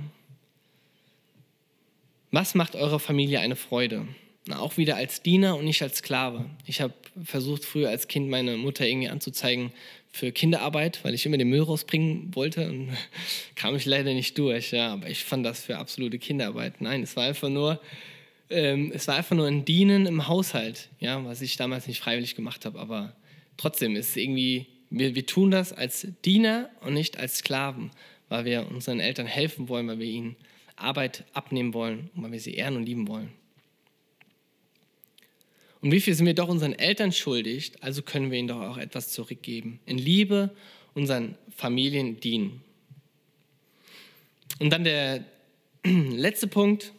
[2.31, 4.07] Was macht eurer Familie eine Freude?
[4.51, 6.45] Auch wieder als Diener und nicht als Sklave.
[6.65, 9.71] Ich habe versucht, früher als Kind meine Mutter irgendwie anzuzeigen,
[10.15, 12.89] für Kinderarbeit, weil ich immer den Müll rausbringen wollte und
[13.55, 14.71] kam ich leider nicht durch.
[14.71, 16.79] Ja, aber ich fand das für absolute Kinderarbeit.
[16.79, 17.81] Nein, es war einfach nur,
[18.49, 22.35] ähm, es war einfach nur ein Dienen im Haushalt, ja, was ich damals nicht freiwillig
[22.35, 22.79] gemacht habe.
[22.79, 23.13] Aber
[23.57, 27.91] trotzdem ist es irgendwie, wir, wir tun das als Diener und nicht als Sklaven,
[28.29, 30.37] weil wir unseren Eltern helfen wollen, weil wir ihnen
[30.77, 33.33] Arbeit abnehmen wollen und weil wir sie ehren und lieben wollen.
[35.85, 38.77] Und wie viel sind wir doch unseren Eltern schuldig, also können wir ihnen doch auch
[38.77, 39.79] etwas zurückgeben.
[39.85, 40.49] In Liebe
[40.95, 42.63] unseren Familien dienen.
[44.57, 45.23] Und dann der
[45.83, 46.91] letzte Punkt,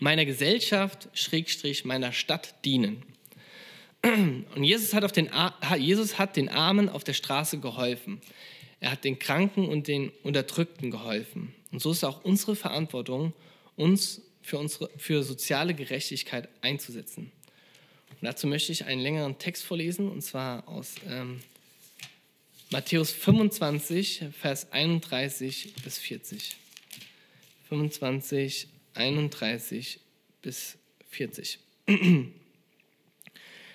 [0.00, 3.04] meiner Gesellschaft, Schrägstrich, meiner Stadt dienen.
[4.02, 5.30] Und Jesus hat, auf den,
[5.78, 8.20] Jesus hat den Armen auf der Straße geholfen.
[8.80, 11.54] Er hat den Kranken und den Unterdrückten geholfen.
[11.70, 13.34] Und so ist auch unsere Verantwortung,
[13.76, 17.30] uns für, unsere, für soziale Gerechtigkeit einzusetzen.
[18.22, 21.40] Und dazu möchte ich einen längeren Text vorlesen, und zwar aus ähm,
[22.70, 26.56] Matthäus 25, Vers 31 bis 40.
[27.68, 29.98] 25, 31
[30.40, 30.78] bis
[31.10, 31.58] 40.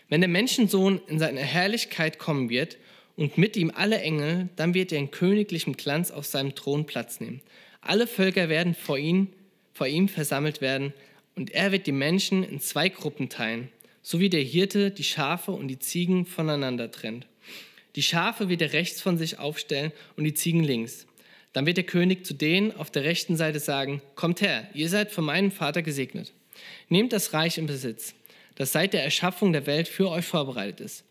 [0.07, 2.77] Wenn der Menschensohn in seine Herrlichkeit kommen wird
[3.17, 7.19] und mit ihm alle Engel, dann wird er in königlichem Glanz auf seinem Thron Platz
[7.19, 7.41] nehmen.
[7.81, 9.27] Alle Völker werden vor, ihn,
[9.73, 10.93] vor ihm versammelt werden
[11.36, 13.69] und er wird die Menschen in zwei Gruppen teilen
[14.08, 17.28] so wie der Hirte die Schafe und die Ziegen voneinander trennt.
[17.98, 21.08] Die Schafe wird er rechts von sich aufstellen und die Ziegen links.
[21.52, 25.12] Dann wird der König zu denen auf der rechten Seite sagen, Kommt her, ihr seid
[25.12, 26.32] von meinem Vater gesegnet.
[26.88, 28.15] Nehmt das Reich in Besitz,
[28.56, 31.04] das seit der Erschaffung der Welt für euch vorbereitet ist.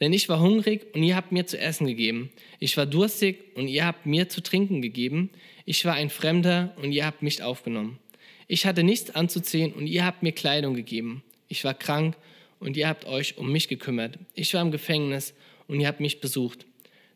[0.00, 2.30] Denn ich war hungrig und ihr habt mir zu essen gegeben.
[2.60, 5.28] Ich war durstig und ihr habt mir zu trinken gegeben.
[5.66, 7.98] Ich war ein Fremder und ihr habt mich aufgenommen.
[8.46, 11.22] Ich hatte nichts anzuziehen und ihr habt mir Kleidung gegeben.
[11.48, 12.16] Ich war krank
[12.60, 14.18] und ihr habt euch um mich gekümmert.
[14.34, 15.34] Ich war im Gefängnis
[15.66, 16.66] und ihr habt mich besucht.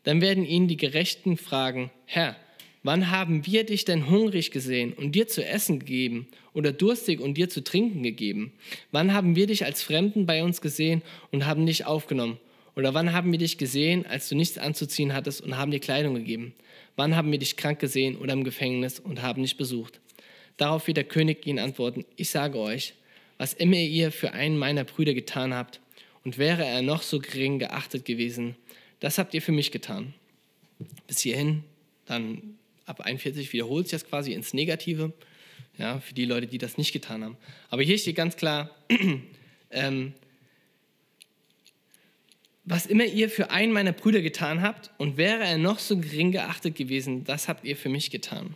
[0.03, 2.35] Dann werden ihn die Gerechten fragen, Herr,
[2.83, 7.35] wann haben wir dich denn hungrig gesehen und dir zu essen gegeben oder durstig und
[7.35, 8.53] dir zu trinken gegeben?
[8.91, 11.01] Wann haben wir dich als Fremden bei uns gesehen
[11.31, 12.37] und haben dich aufgenommen?
[12.75, 16.15] Oder wann haben wir dich gesehen, als du nichts anzuziehen hattest und haben dir Kleidung
[16.15, 16.53] gegeben?
[16.95, 19.99] Wann haben wir dich krank gesehen oder im Gefängnis und haben dich besucht?
[20.57, 22.93] Darauf wird der König ihnen antworten, ich sage euch,
[23.37, 25.79] was immer ihr für einen meiner Brüder getan habt,
[26.23, 28.55] und wäre er noch so gering geachtet gewesen,
[28.99, 30.13] das habt ihr für mich getan.
[31.07, 31.63] Bis hierhin,
[32.05, 35.13] dann ab 41 wiederholt sich das quasi ins Negative,
[35.77, 37.37] ja, für die Leute, die das nicht getan haben.
[37.69, 38.71] Aber hier steht ganz klar,
[39.71, 40.13] ähm,
[42.65, 46.31] was immer ihr für einen meiner Brüder getan habt, und wäre er noch so gering
[46.31, 48.55] geachtet gewesen, das habt ihr für mich getan.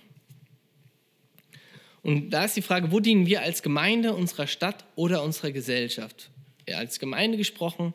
[2.07, 6.29] Und da ist die Frage, wo dienen wir als Gemeinde unserer Stadt oder unserer Gesellschaft?
[6.65, 7.93] Ja, als Gemeinde gesprochen,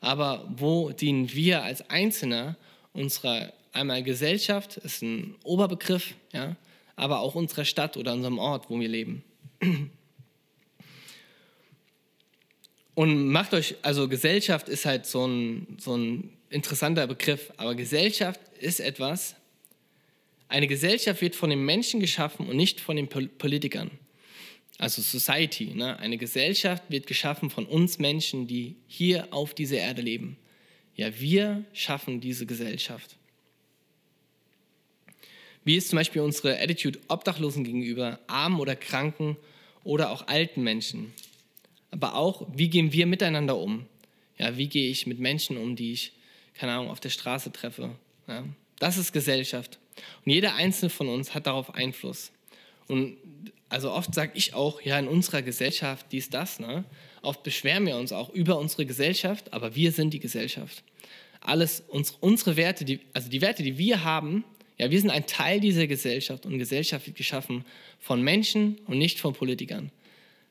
[0.00, 2.56] aber wo dienen wir als Einzelner
[2.94, 6.56] unserer einmal Gesellschaft, ist ein Oberbegriff, ja,
[6.96, 9.22] aber auch unserer Stadt oder unserem Ort, wo wir leben.
[12.94, 18.40] Und macht euch, also Gesellschaft ist halt so ein, so ein interessanter Begriff, aber Gesellschaft
[18.58, 19.34] ist etwas,
[20.50, 23.90] eine Gesellschaft wird von den Menschen geschaffen und nicht von den Politikern.
[24.78, 25.74] Also Society.
[25.74, 25.98] Ne?
[25.98, 30.36] Eine Gesellschaft wird geschaffen von uns Menschen, die hier auf dieser Erde leben.
[30.96, 33.16] Ja, wir schaffen diese Gesellschaft.
[35.64, 39.36] Wie ist zum Beispiel unsere Attitude Obdachlosen gegenüber, armen oder kranken
[39.84, 41.12] oder auch alten Menschen?
[41.90, 43.86] Aber auch, wie gehen wir miteinander um?
[44.38, 46.12] Ja, wie gehe ich mit Menschen um, die ich,
[46.54, 47.90] keine Ahnung, auf der Straße treffe?
[48.26, 48.44] Ja,
[48.78, 49.78] das ist Gesellschaft.
[50.24, 52.32] Und jeder einzelne von uns hat darauf Einfluss.
[52.88, 53.16] Und
[53.68, 56.58] also oft sage ich auch, ja, in unserer Gesellschaft dies, das.
[56.58, 56.84] Ne?
[57.22, 60.82] Oft beschweren wir uns auch über unsere Gesellschaft, aber wir sind die Gesellschaft.
[61.40, 64.44] Alles, uns, unsere Werte, die, also die Werte, die wir haben,
[64.76, 67.64] ja, wir sind ein Teil dieser Gesellschaft und Gesellschaft wird geschaffen
[67.98, 69.92] von Menschen und nicht von Politikern.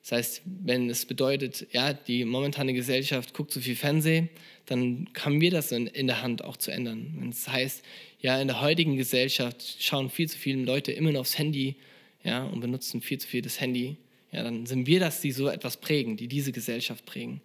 [0.01, 4.29] Das heißt, wenn es bedeutet, ja, die momentane Gesellschaft guckt zu viel Fernsehen,
[4.65, 7.15] dann haben wir das in, in der Hand auch zu ändern.
[7.17, 7.83] Wenn es heißt,
[8.21, 11.75] ja, in der heutigen Gesellschaft schauen viel zu viele Leute immer noch aufs Handy
[12.23, 13.97] ja, und benutzen viel zu viel das Handy,
[14.31, 17.41] ja, dann sind wir das, die so etwas prägen, die diese Gesellschaft prägen.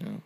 [0.00, 0.22] Ja.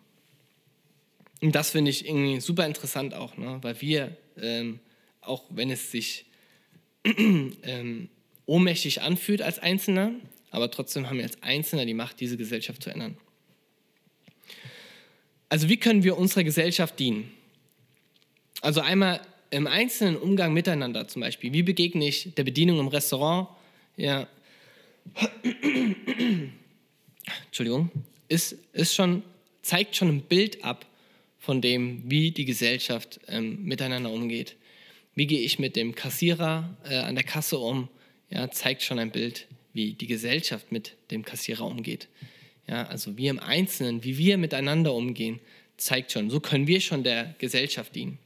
[1.40, 3.58] Und das finde ich irgendwie super interessant auch, ne?
[3.62, 4.78] weil wir, ähm,
[5.20, 6.26] auch wenn es sich
[7.04, 8.08] ähm,
[8.46, 10.12] ohnmächtig anfühlt als Einzelner,
[10.50, 13.16] aber trotzdem haben wir als Einzelner die Macht, diese Gesellschaft zu ändern.
[15.48, 17.32] Also wie können wir unserer Gesellschaft dienen?
[18.60, 19.20] Also einmal
[19.52, 21.52] im einzelnen Umgang miteinander zum Beispiel.
[21.52, 23.48] Wie begegne ich der Bedienung im Restaurant?
[23.96, 24.26] Ja.
[27.46, 27.90] Entschuldigung.
[28.28, 29.22] Ist, ist schon,
[29.60, 30.86] zeigt schon ein Bild ab
[31.38, 34.56] von dem, wie die Gesellschaft ähm, miteinander umgeht.
[35.14, 37.88] Wie gehe ich mit dem Kassierer äh, an der Kasse um?
[38.30, 42.08] Ja, zeigt schon ein Bild, wie die Gesellschaft mit dem Kassierer umgeht.
[42.66, 45.40] Ja, also wir im Einzelnen, wie wir miteinander umgehen,
[45.76, 48.18] zeigt schon, so können wir schon der Gesellschaft dienen.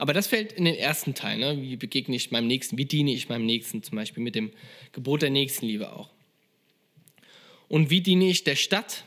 [0.00, 1.36] Aber das fällt in den ersten Teil.
[1.36, 1.60] Ne?
[1.60, 2.78] Wie begegne ich meinem Nächsten?
[2.78, 3.82] Wie diene ich meinem Nächsten?
[3.82, 4.50] Zum Beispiel mit dem
[4.92, 6.08] Gebot der Nächstenliebe auch.
[7.68, 9.04] Und wie diene ich der Stadt?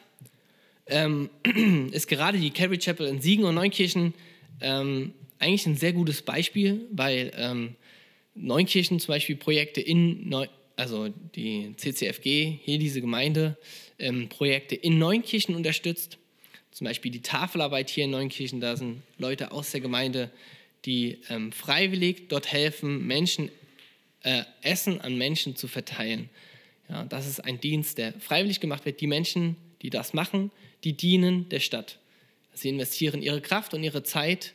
[0.86, 1.32] Ähm,
[1.92, 4.14] ist gerade die Carrie Chapel in Siegen und Neunkirchen
[4.62, 7.76] ähm, eigentlich ein sehr gutes Beispiel, weil ähm,
[8.36, 13.58] Neunkirchen zum Beispiel Projekte in, Neu also die CCFG, hier diese Gemeinde,
[13.98, 16.20] ähm, Projekte in Neunkirchen unterstützt.
[16.70, 20.30] Zum Beispiel die Tafelarbeit hier in Neunkirchen, da sind Leute aus der Gemeinde,
[20.86, 23.50] die ähm, freiwillig dort helfen, Menschen,
[24.22, 26.30] äh, Essen an Menschen zu verteilen.
[26.90, 29.02] Ja, das ist ein Dienst, der freiwillig gemacht wird.
[29.02, 30.52] Die Menschen, die das machen,
[30.84, 32.00] die dienen der Stadt.
[32.54, 34.54] Sie investieren ihre Kraft und ihre Zeit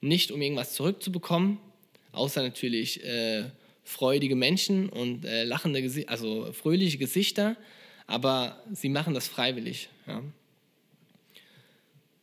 [0.00, 1.58] nicht, um irgendwas zurückzubekommen,
[2.12, 3.44] außer natürlich äh,
[3.84, 7.56] freudige Menschen und äh, lachende, Gesi also fröhliche Gesichter,
[8.06, 9.88] aber sie machen das freiwillig.
[10.06, 10.22] Ja.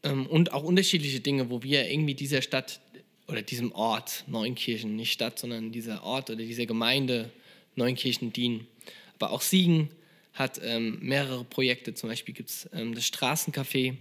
[0.03, 2.79] Ähm, und auch unterschiedliche Dinge, wo wir irgendwie dieser Stadt
[3.27, 7.31] oder diesem Ort Neunkirchen, nicht Stadt, sondern dieser Ort oder dieser Gemeinde
[7.75, 8.67] Neunkirchen dienen.
[9.15, 9.89] Aber auch Siegen
[10.33, 11.93] hat ähm, mehrere Projekte.
[11.93, 13.95] Zum Beispiel gibt es ähm, das Straßencafé.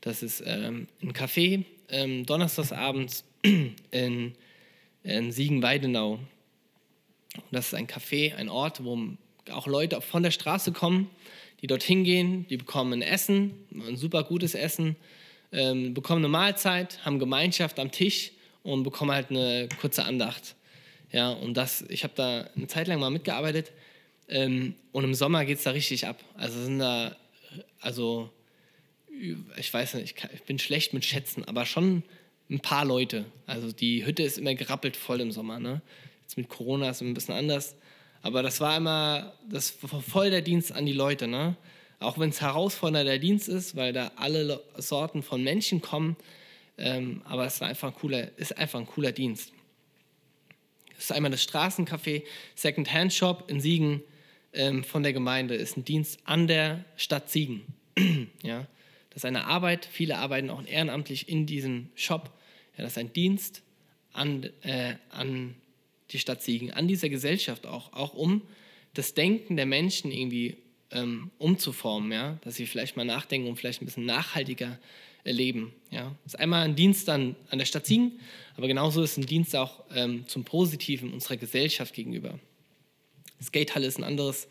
[0.00, 3.24] Das ist ähm, ein Café ähm, donnerstagsabends
[3.90, 4.34] in,
[5.02, 6.18] in Siegen-Weidenau.
[7.50, 8.98] Das ist ein Café, ein Ort, wo
[9.50, 11.10] auch Leute von der Straße kommen,
[11.62, 14.96] die dort hingehen, die bekommen ein Essen, ein super gutes Essen,
[15.52, 20.54] ähm, bekommen eine Mahlzeit, haben Gemeinschaft am Tisch und bekommen halt eine kurze Andacht.
[21.12, 23.72] Ja, und das, ich habe da eine Zeit lang mal mitgearbeitet
[24.28, 26.22] ähm, und im Sommer geht es da richtig ab.
[26.36, 27.16] Also sind da,
[27.80, 28.30] also
[29.56, 32.04] ich weiß nicht, ich, kann, ich, bin schlecht mit Schätzen, aber schon
[32.48, 33.24] ein paar Leute.
[33.46, 35.58] Also die Hütte ist immer gerappelt voll im Sommer.
[35.58, 35.82] Ne?
[36.22, 37.76] Jetzt mit Corona ist es ein bisschen anders.
[38.22, 41.26] Aber das war immer, das war voll der Dienst an die Leute.
[41.26, 41.56] Ne?
[41.98, 46.16] Auch wenn es herausfordernder Dienst ist, weil da alle Sorten von Menschen kommen.
[46.78, 49.52] Ähm, aber es war einfach ein cooler, ist einfach ein cooler Dienst.
[50.94, 54.02] Das ist einmal das Straßencafé, Second-Hand-Shop in Siegen
[54.52, 55.54] ähm, von der Gemeinde.
[55.54, 57.62] Ist ein Dienst an der Stadt Siegen.
[58.42, 58.66] ja?
[59.10, 62.30] Das ist eine Arbeit, viele arbeiten auch ehrenamtlich in diesem Shop.
[62.76, 63.62] Ja, das ist ein Dienst
[64.12, 65.54] an, äh, an
[66.10, 68.42] die Stadt Siegen, an dieser Gesellschaft auch, auch um
[68.94, 70.56] das Denken der Menschen irgendwie
[70.92, 72.38] ähm, umzuformen, ja?
[72.42, 74.78] dass sie vielleicht mal nachdenken und vielleicht ein bisschen nachhaltiger
[75.24, 75.72] leben.
[75.90, 76.16] Ja?
[76.24, 78.20] Das ist einmal ein Dienst an, an der Stadt Siegen,
[78.56, 82.38] aber genauso ist ein Dienst auch ähm, zum Positiven unserer Gesellschaft gegenüber.
[83.42, 84.48] Skatehalle ist ein anderes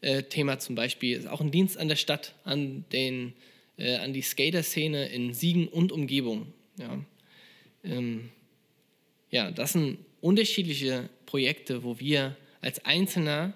[0.00, 3.34] äh, Thema zum Beispiel, ist auch ein Dienst an der Stadt, an, den,
[3.76, 6.52] äh, an die Skater-Szene in Siegen und Umgebung.
[6.78, 6.98] Ja.
[7.84, 8.30] Ähm,
[9.30, 13.52] ja, das sind unterschiedliche Projekte, wo wir als Einzelner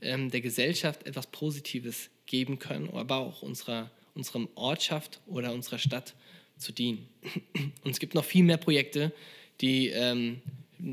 [0.00, 6.14] ähm, der Gesellschaft etwas Positives geben können, aber auch unserer unserer Ortschaft oder unserer Stadt
[6.58, 7.08] zu dienen.
[7.84, 9.12] Und es gibt noch viel mehr Projekte,
[9.60, 10.42] die ähm,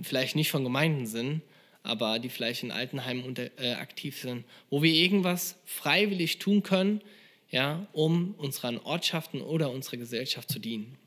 [0.04, 1.42] vielleicht nicht von Gemeinden sind,
[1.84, 7.02] aber die vielleicht in Altenheimen unter, äh, aktiv sind, wo wir irgendwas freiwillig tun können,
[7.52, 10.98] ja, um unseren Ortschaften oder unserer Gesellschaft zu dienen.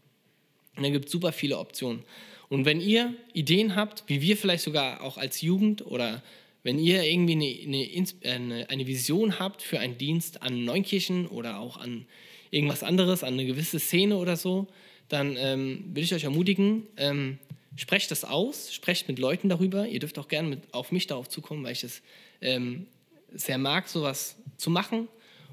[0.76, 2.04] Und dann gibt es super viele Optionen.
[2.48, 6.22] Und wenn ihr Ideen habt, wie wir vielleicht sogar auch als Jugend oder
[6.62, 11.76] wenn ihr irgendwie eine, eine, eine, Vision habt für einen Dienst an Neunkirchen oder auch
[11.76, 12.06] an
[12.50, 14.66] irgendwas anderes, an eine gewisse Szene oder so,
[15.08, 17.38] dann ähm, würde ich euch ermutigen, ähm,
[17.76, 19.86] sprecht das aus, sprecht mit Leuten darüber.
[19.86, 22.02] Ihr dürft auch gerne mit, auf mich darauf zukommen, weil ich es
[22.40, 22.86] ähm,
[23.32, 25.08] sehr mag, sowas zu machen.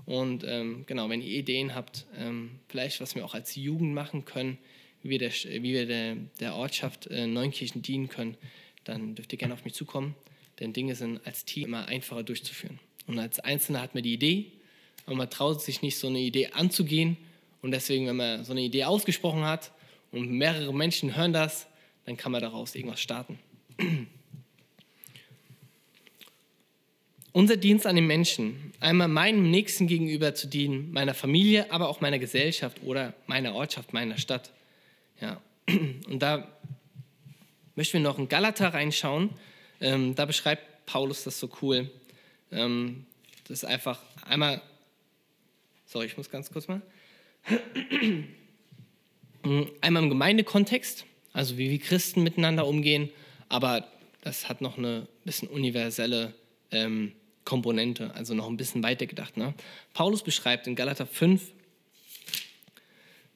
[0.06, 4.26] Und ähm, genau, wenn ihr Ideen habt, ähm, vielleicht was wir auch als Jugend machen
[4.26, 4.58] können,
[5.02, 8.38] wie wir der, wie wir der, der Ortschaft äh, Neunkirchen dienen können,
[8.84, 10.16] dann dürft ihr gerne auf mich zukommen
[10.60, 12.80] denn Dinge sind als Team immer einfacher durchzuführen.
[13.08, 14.52] Und als Einzelner hat man die Idee,
[15.06, 17.18] aber man traut sich nicht, so eine Idee anzugehen.
[17.62, 19.72] Und deswegen, wenn man so eine Idee ausgesprochen hat
[20.12, 21.68] und mehrere Menschen hören das,
[22.06, 23.40] dann kann man daraus irgendwas starten.
[27.32, 32.00] Unser Dienst an den Menschen, einmal meinem Nächsten gegenüber zu dienen, meiner Familie, aber auch
[32.00, 34.54] meiner Gesellschaft oder meiner Ortschaft, meiner Stadt.
[35.20, 35.42] Ja.
[35.68, 36.48] Und da
[37.76, 39.32] möchten wir noch in Galater reinschauen,
[39.82, 41.90] ähm, da beschreibt Paulus das so cool.
[42.52, 43.06] Ähm,
[43.48, 44.62] das ist einfach einmal,
[45.86, 46.82] sorry, ich muss ganz kurz mal.
[49.82, 53.12] Einmal im Gemeindekontext, also wie wir Christen miteinander umgehen,
[53.48, 53.88] aber
[54.22, 56.34] das hat noch eine bisschen universelle
[56.72, 57.12] ähm,
[57.44, 59.38] Komponente, also noch ein bisschen weiter gedacht.
[59.38, 59.54] Ne?
[59.94, 61.52] Paulus beschreibt in Galater 5,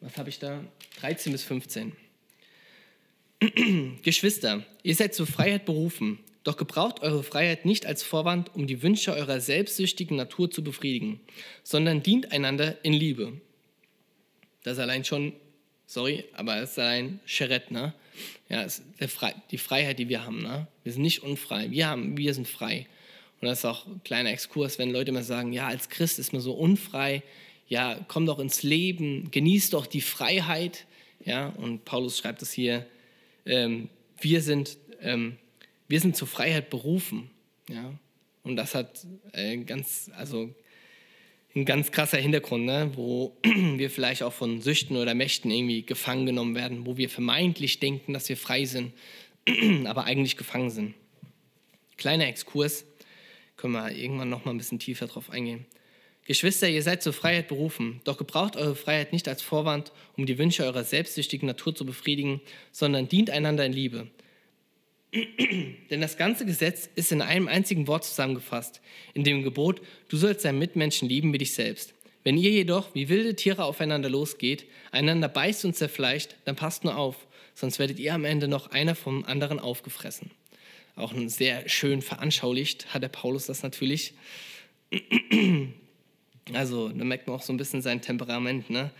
[0.02, 0.64] was habe ich da?
[1.02, 1.96] 13 bis 15.
[4.02, 8.82] Geschwister, ihr seid zur Freiheit berufen, doch gebraucht eure Freiheit nicht als Vorwand, um die
[8.82, 11.20] Wünsche eurer selbstsüchtigen Natur zu befriedigen,
[11.64, 13.34] sondern dient einander in Liebe.
[14.64, 15.34] Das ist allein schon,
[15.86, 17.94] sorry, aber es ist allein Cheret, ne?
[18.50, 18.84] Ja, ist
[19.52, 20.68] die Freiheit, die wir haben, ne?
[20.84, 22.88] Wir sind nicht unfrei, wir, haben, wir sind frei.
[23.42, 26.34] Und das ist auch ein kleiner Exkurs, wenn Leute immer sagen, ja, als Christ ist
[26.34, 27.24] man so unfrei,
[27.68, 30.86] ja, komm doch ins Leben, genieß doch die Freiheit.
[31.24, 32.86] Ja, und Paulus schreibt es hier,
[33.46, 35.38] ähm, wir, sind, ähm,
[35.90, 37.30] wir sind zur Freiheit berufen.
[37.70, 37.94] Ja,
[38.44, 40.54] und das hat äh, ganz, also
[41.56, 42.92] ein ganz krasser Hintergrund, ne?
[42.96, 47.80] wo wir vielleicht auch von Süchten oder Mächten irgendwie gefangen genommen werden, wo wir vermeintlich
[47.80, 48.94] denken, dass wir frei sind,
[49.86, 50.94] aber eigentlich gefangen sind.
[51.98, 52.86] Kleiner Exkurs,
[53.58, 55.66] können wir irgendwann noch mal ein bisschen tiefer drauf eingehen.
[56.26, 60.38] Geschwister, ihr seid zur Freiheit berufen, doch gebraucht eure Freiheit nicht als Vorwand, um die
[60.38, 62.40] Wünsche eurer selbstsüchtigen Natur zu befriedigen,
[62.72, 64.08] sondern dient einander in Liebe.
[65.12, 68.80] Denn das ganze Gesetz ist in einem einzigen Wort zusammengefasst,
[69.14, 71.95] in dem Gebot, du sollst deinen Mitmenschen lieben wie dich selbst.
[72.24, 76.95] Wenn ihr jedoch wie wilde Tiere aufeinander losgeht, einander beißt und zerfleischt, dann passt nur
[76.95, 80.32] auf, sonst werdet ihr am Ende noch einer vom anderen aufgefressen.
[80.95, 84.14] Auch sehr schön veranschaulicht hat der Paulus das natürlich.
[86.53, 88.70] Also da merkt man auch so ein bisschen sein Temperament.
[88.70, 88.91] Ne?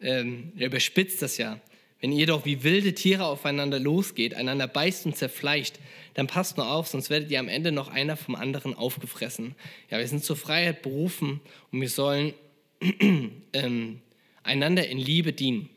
[0.00, 1.60] Ähm, er überspitzt das ja.
[2.00, 5.76] Wenn ihr doch wie wilde Tiere aufeinander losgeht, einander beißt und zerfleischt,
[6.14, 9.56] dann passt nur auf, sonst werdet ihr am Ende noch einer vom anderen aufgefressen.
[9.90, 11.40] Ja, wir sind zur Freiheit berufen
[11.72, 12.34] und wir sollen
[13.52, 14.00] ähm,
[14.44, 15.68] einander in Liebe dienen.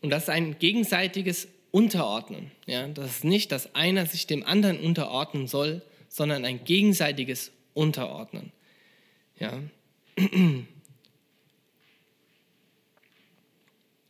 [0.00, 2.50] Und das ist ein gegenseitiges Unterordnen.
[2.66, 2.86] Ja?
[2.88, 8.52] Das ist nicht, dass einer sich dem anderen unterordnen soll, sondern ein gegenseitiges unterordnen.
[9.38, 9.60] Ja.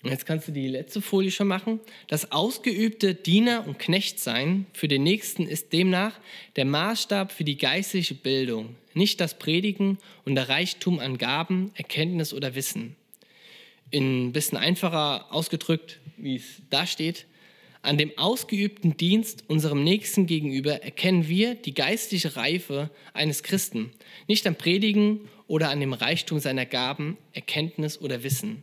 [0.04, 1.80] Und jetzt kannst du die letzte Folie schon machen.
[2.08, 6.20] Das ausgeübte Diener- und Knechtsein für den Nächsten ist demnach
[6.56, 9.96] der Maßstab für die geistliche Bildung, nicht das Predigen
[10.26, 12.96] und der Reichtum an Gaben, Erkenntnis oder Wissen.
[13.90, 17.24] In ein bisschen einfacher ausgedrückt, wie es da steht,
[17.80, 23.90] an dem ausgeübten Dienst unserem Nächsten gegenüber erkennen wir die geistliche Reife eines Christen,
[24.28, 28.62] nicht am Predigen oder an dem Reichtum seiner Gaben, Erkenntnis oder Wissen.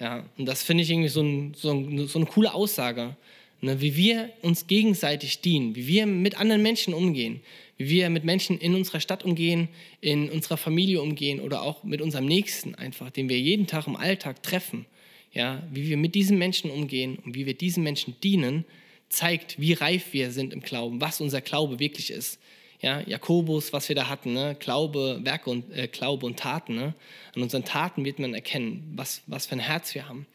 [0.00, 3.16] Ja, und das finde ich irgendwie so, ein, so, ein, so, eine coole Aussage,
[3.60, 7.40] ne, wie wir uns gegenseitig dienen, wie wir mit anderen Menschen umgehen,
[7.76, 9.68] wie wir mit Menschen in unserer Stadt umgehen,
[10.00, 13.96] in unserer Familie umgehen oder auch mit unserem Nächsten einfach, den wir jeden Tag im
[13.96, 14.86] Alltag treffen
[15.32, 18.64] ja, wie wir mit diesen Menschen umgehen und wie wir diesen Menschen dienen,
[19.08, 22.38] zeigt, wie reif wir sind im Glauben, was unser Glaube wirklich ist.
[22.82, 24.56] Ja, Jakobus, was wir da hatten, ne?
[24.58, 26.74] Glaube, Werke und äh, Glaube und Taten.
[26.74, 26.94] Ne?
[27.34, 30.26] An unseren Taten wird man erkennen, was, was für ein Herz wir haben.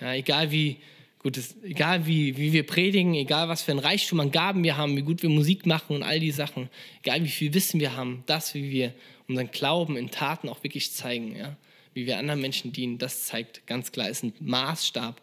[0.00, 0.76] Ja, egal wie
[1.18, 4.76] gut es, egal wie, wie wir predigen, egal was für ein Reichtum an Gaben wir
[4.76, 6.68] haben, wie gut wir Musik machen und all die Sachen,
[7.02, 8.92] egal wie viel Wissen wir haben, das, wie wir
[9.26, 11.34] unseren Glauben in Taten auch wirklich zeigen.
[11.34, 11.56] Ja?
[11.94, 15.20] wie wir anderen Menschen dienen, das zeigt ganz klar, ist ein Maßstab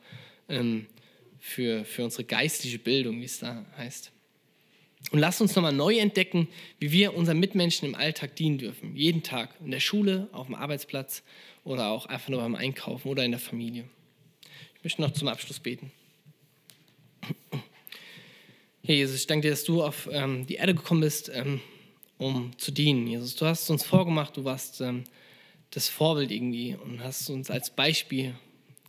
[0.49, 0.87] ähm,
[1.39, 4.11] für, für unsere geistliche Bildung, wie es da heißt.
[5.09, 6.47] Und lasst uns nochmal neu entdecken,
[6.79, 8.95] wie wir unseren Mitmenschen im Alltag dienen dürfen.
[8.95, 11.23] Jeden Tag, in der Schule, auf dem Arbeitsplatz
[11.63, 13.85] oder auch einfach nur beim Einkaufen oder in der Familie.
[14.75, 15.91] Ich möchte noch zum Abschluss beten.
[18.83, 21.59] Herr Jesus, ich danke dir, dass du auf ähm, die Erde gekommen bist, ähm,
[22.17, 23.05] um zu dienen.
[23.05, 25.03] Jesus, du hast uns vorgemacht, du warst ähm,
[25.71, 28.33] das Vorbild irgendwie und hast uns als Beispiel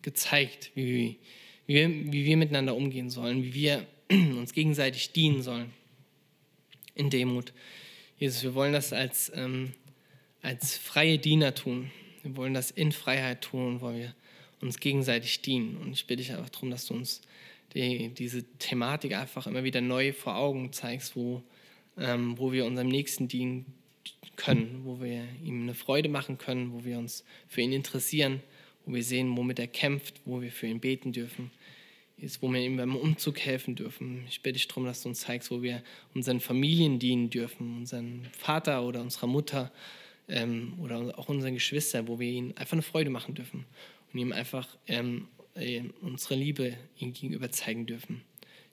[0.03, 1.19] gezeigt, wie,
[1.67, 5.73] wie, wir, wie wir miteinander umgehen sollen, wie wir uns gegenseitig dienen sollen
[6.95, 7.53] in Demut.
[8.19, 9.73] Jesus, wir wollen das als, ähm,
[10.43, 11.91] als freie Diener tun.
[12.23, 14.15] Wir wollen das in Freiheit tun, weil wir
[14.61, 15.77] uns gegenseitig dienen.
[15.77, 17.21] Und ich bitte dich einfach darum, dass du uns
[17.75, 21.43] die, diese Thematik einfach immer wieder neu vor Augen zeigst, wo,
[21.99, 23.67] ähm, wo wir unserem Nächsten dienen
[24.37, 28.41] können, wo wir ihm eine Freude machen können, wo wir uns für ihn interessieren,
[28.85, 31.51] wo wir sehen, womit er kämpft, wo wir für ihn beten dürfen,
[32.17, 34.25] ist, wo wir ihm beim Umzug helfen dürfen.
[34.29, 35.83] Ich bitte dich darum, dass du uns zeigst, wo wir
[36.15, 39.73] unseren Familien dienen dürfen, unseren Vater oder unserer Mutter
[40.29, 43.65] ähm, oder auch unseren Geschwistern, wo wir ihnen einfach eine Freude machen dürfen
[44.13, 48.23] und ihm einfach ähm, äh, unsere Liebe ihm gegenüber zeigen dürfen.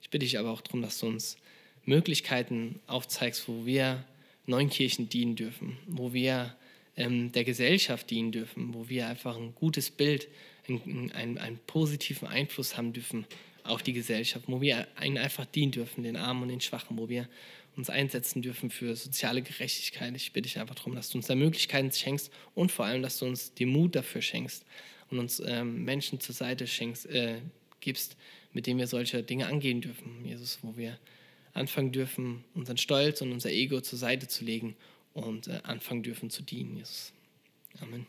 [0.02, 1.36] Ich bitte dich aber auch darum, dass du uns
[1.84, 4.04] Möglichkeiten aufzeigst, wo wir
[4.46, 6.56] Neunkirchen dienen dürfen, wo wir
[6.96, 10.28] ähm, der Gesellschaft dienen dürfen, wo wir einfach ein gutes Bild,
[10.78, 13.26] einen, einen, positiven Einfluss haben dürfen
[13.64, 17.08] auf die Gesellschaft, wo wir ihnen einfach dienen dürfen, den Armen und den Schwachen, wo
[17.08, 17.28] wir
[17.76, 20.14] uns einsetzen dürfen für soziale Gerechtigkeit.
[20.16, 23.18] Ich bitte dich einfach darum, dass du uns da Möglichkeiten schenkst und vor allem, dass
[23.18, 24.64] du uns den Mut dafür schenkst,
[25.10, 27.40] und uns ähm, Menschen zur Seite schenkst, äh,
[27.80, 28.16] gibst,
[28.52, 30.98] mit denen wir solche Dinge angehen dürfen, Jesus, wo wir
[31.52, 34.76] anfangen dürfen, unseren Stolz und unser Ego zur Seite zu legen
[35.12, 37.12] und äh, anfangen dürfen zu dienen, Jesus.
[37.80, 38.06] Amen.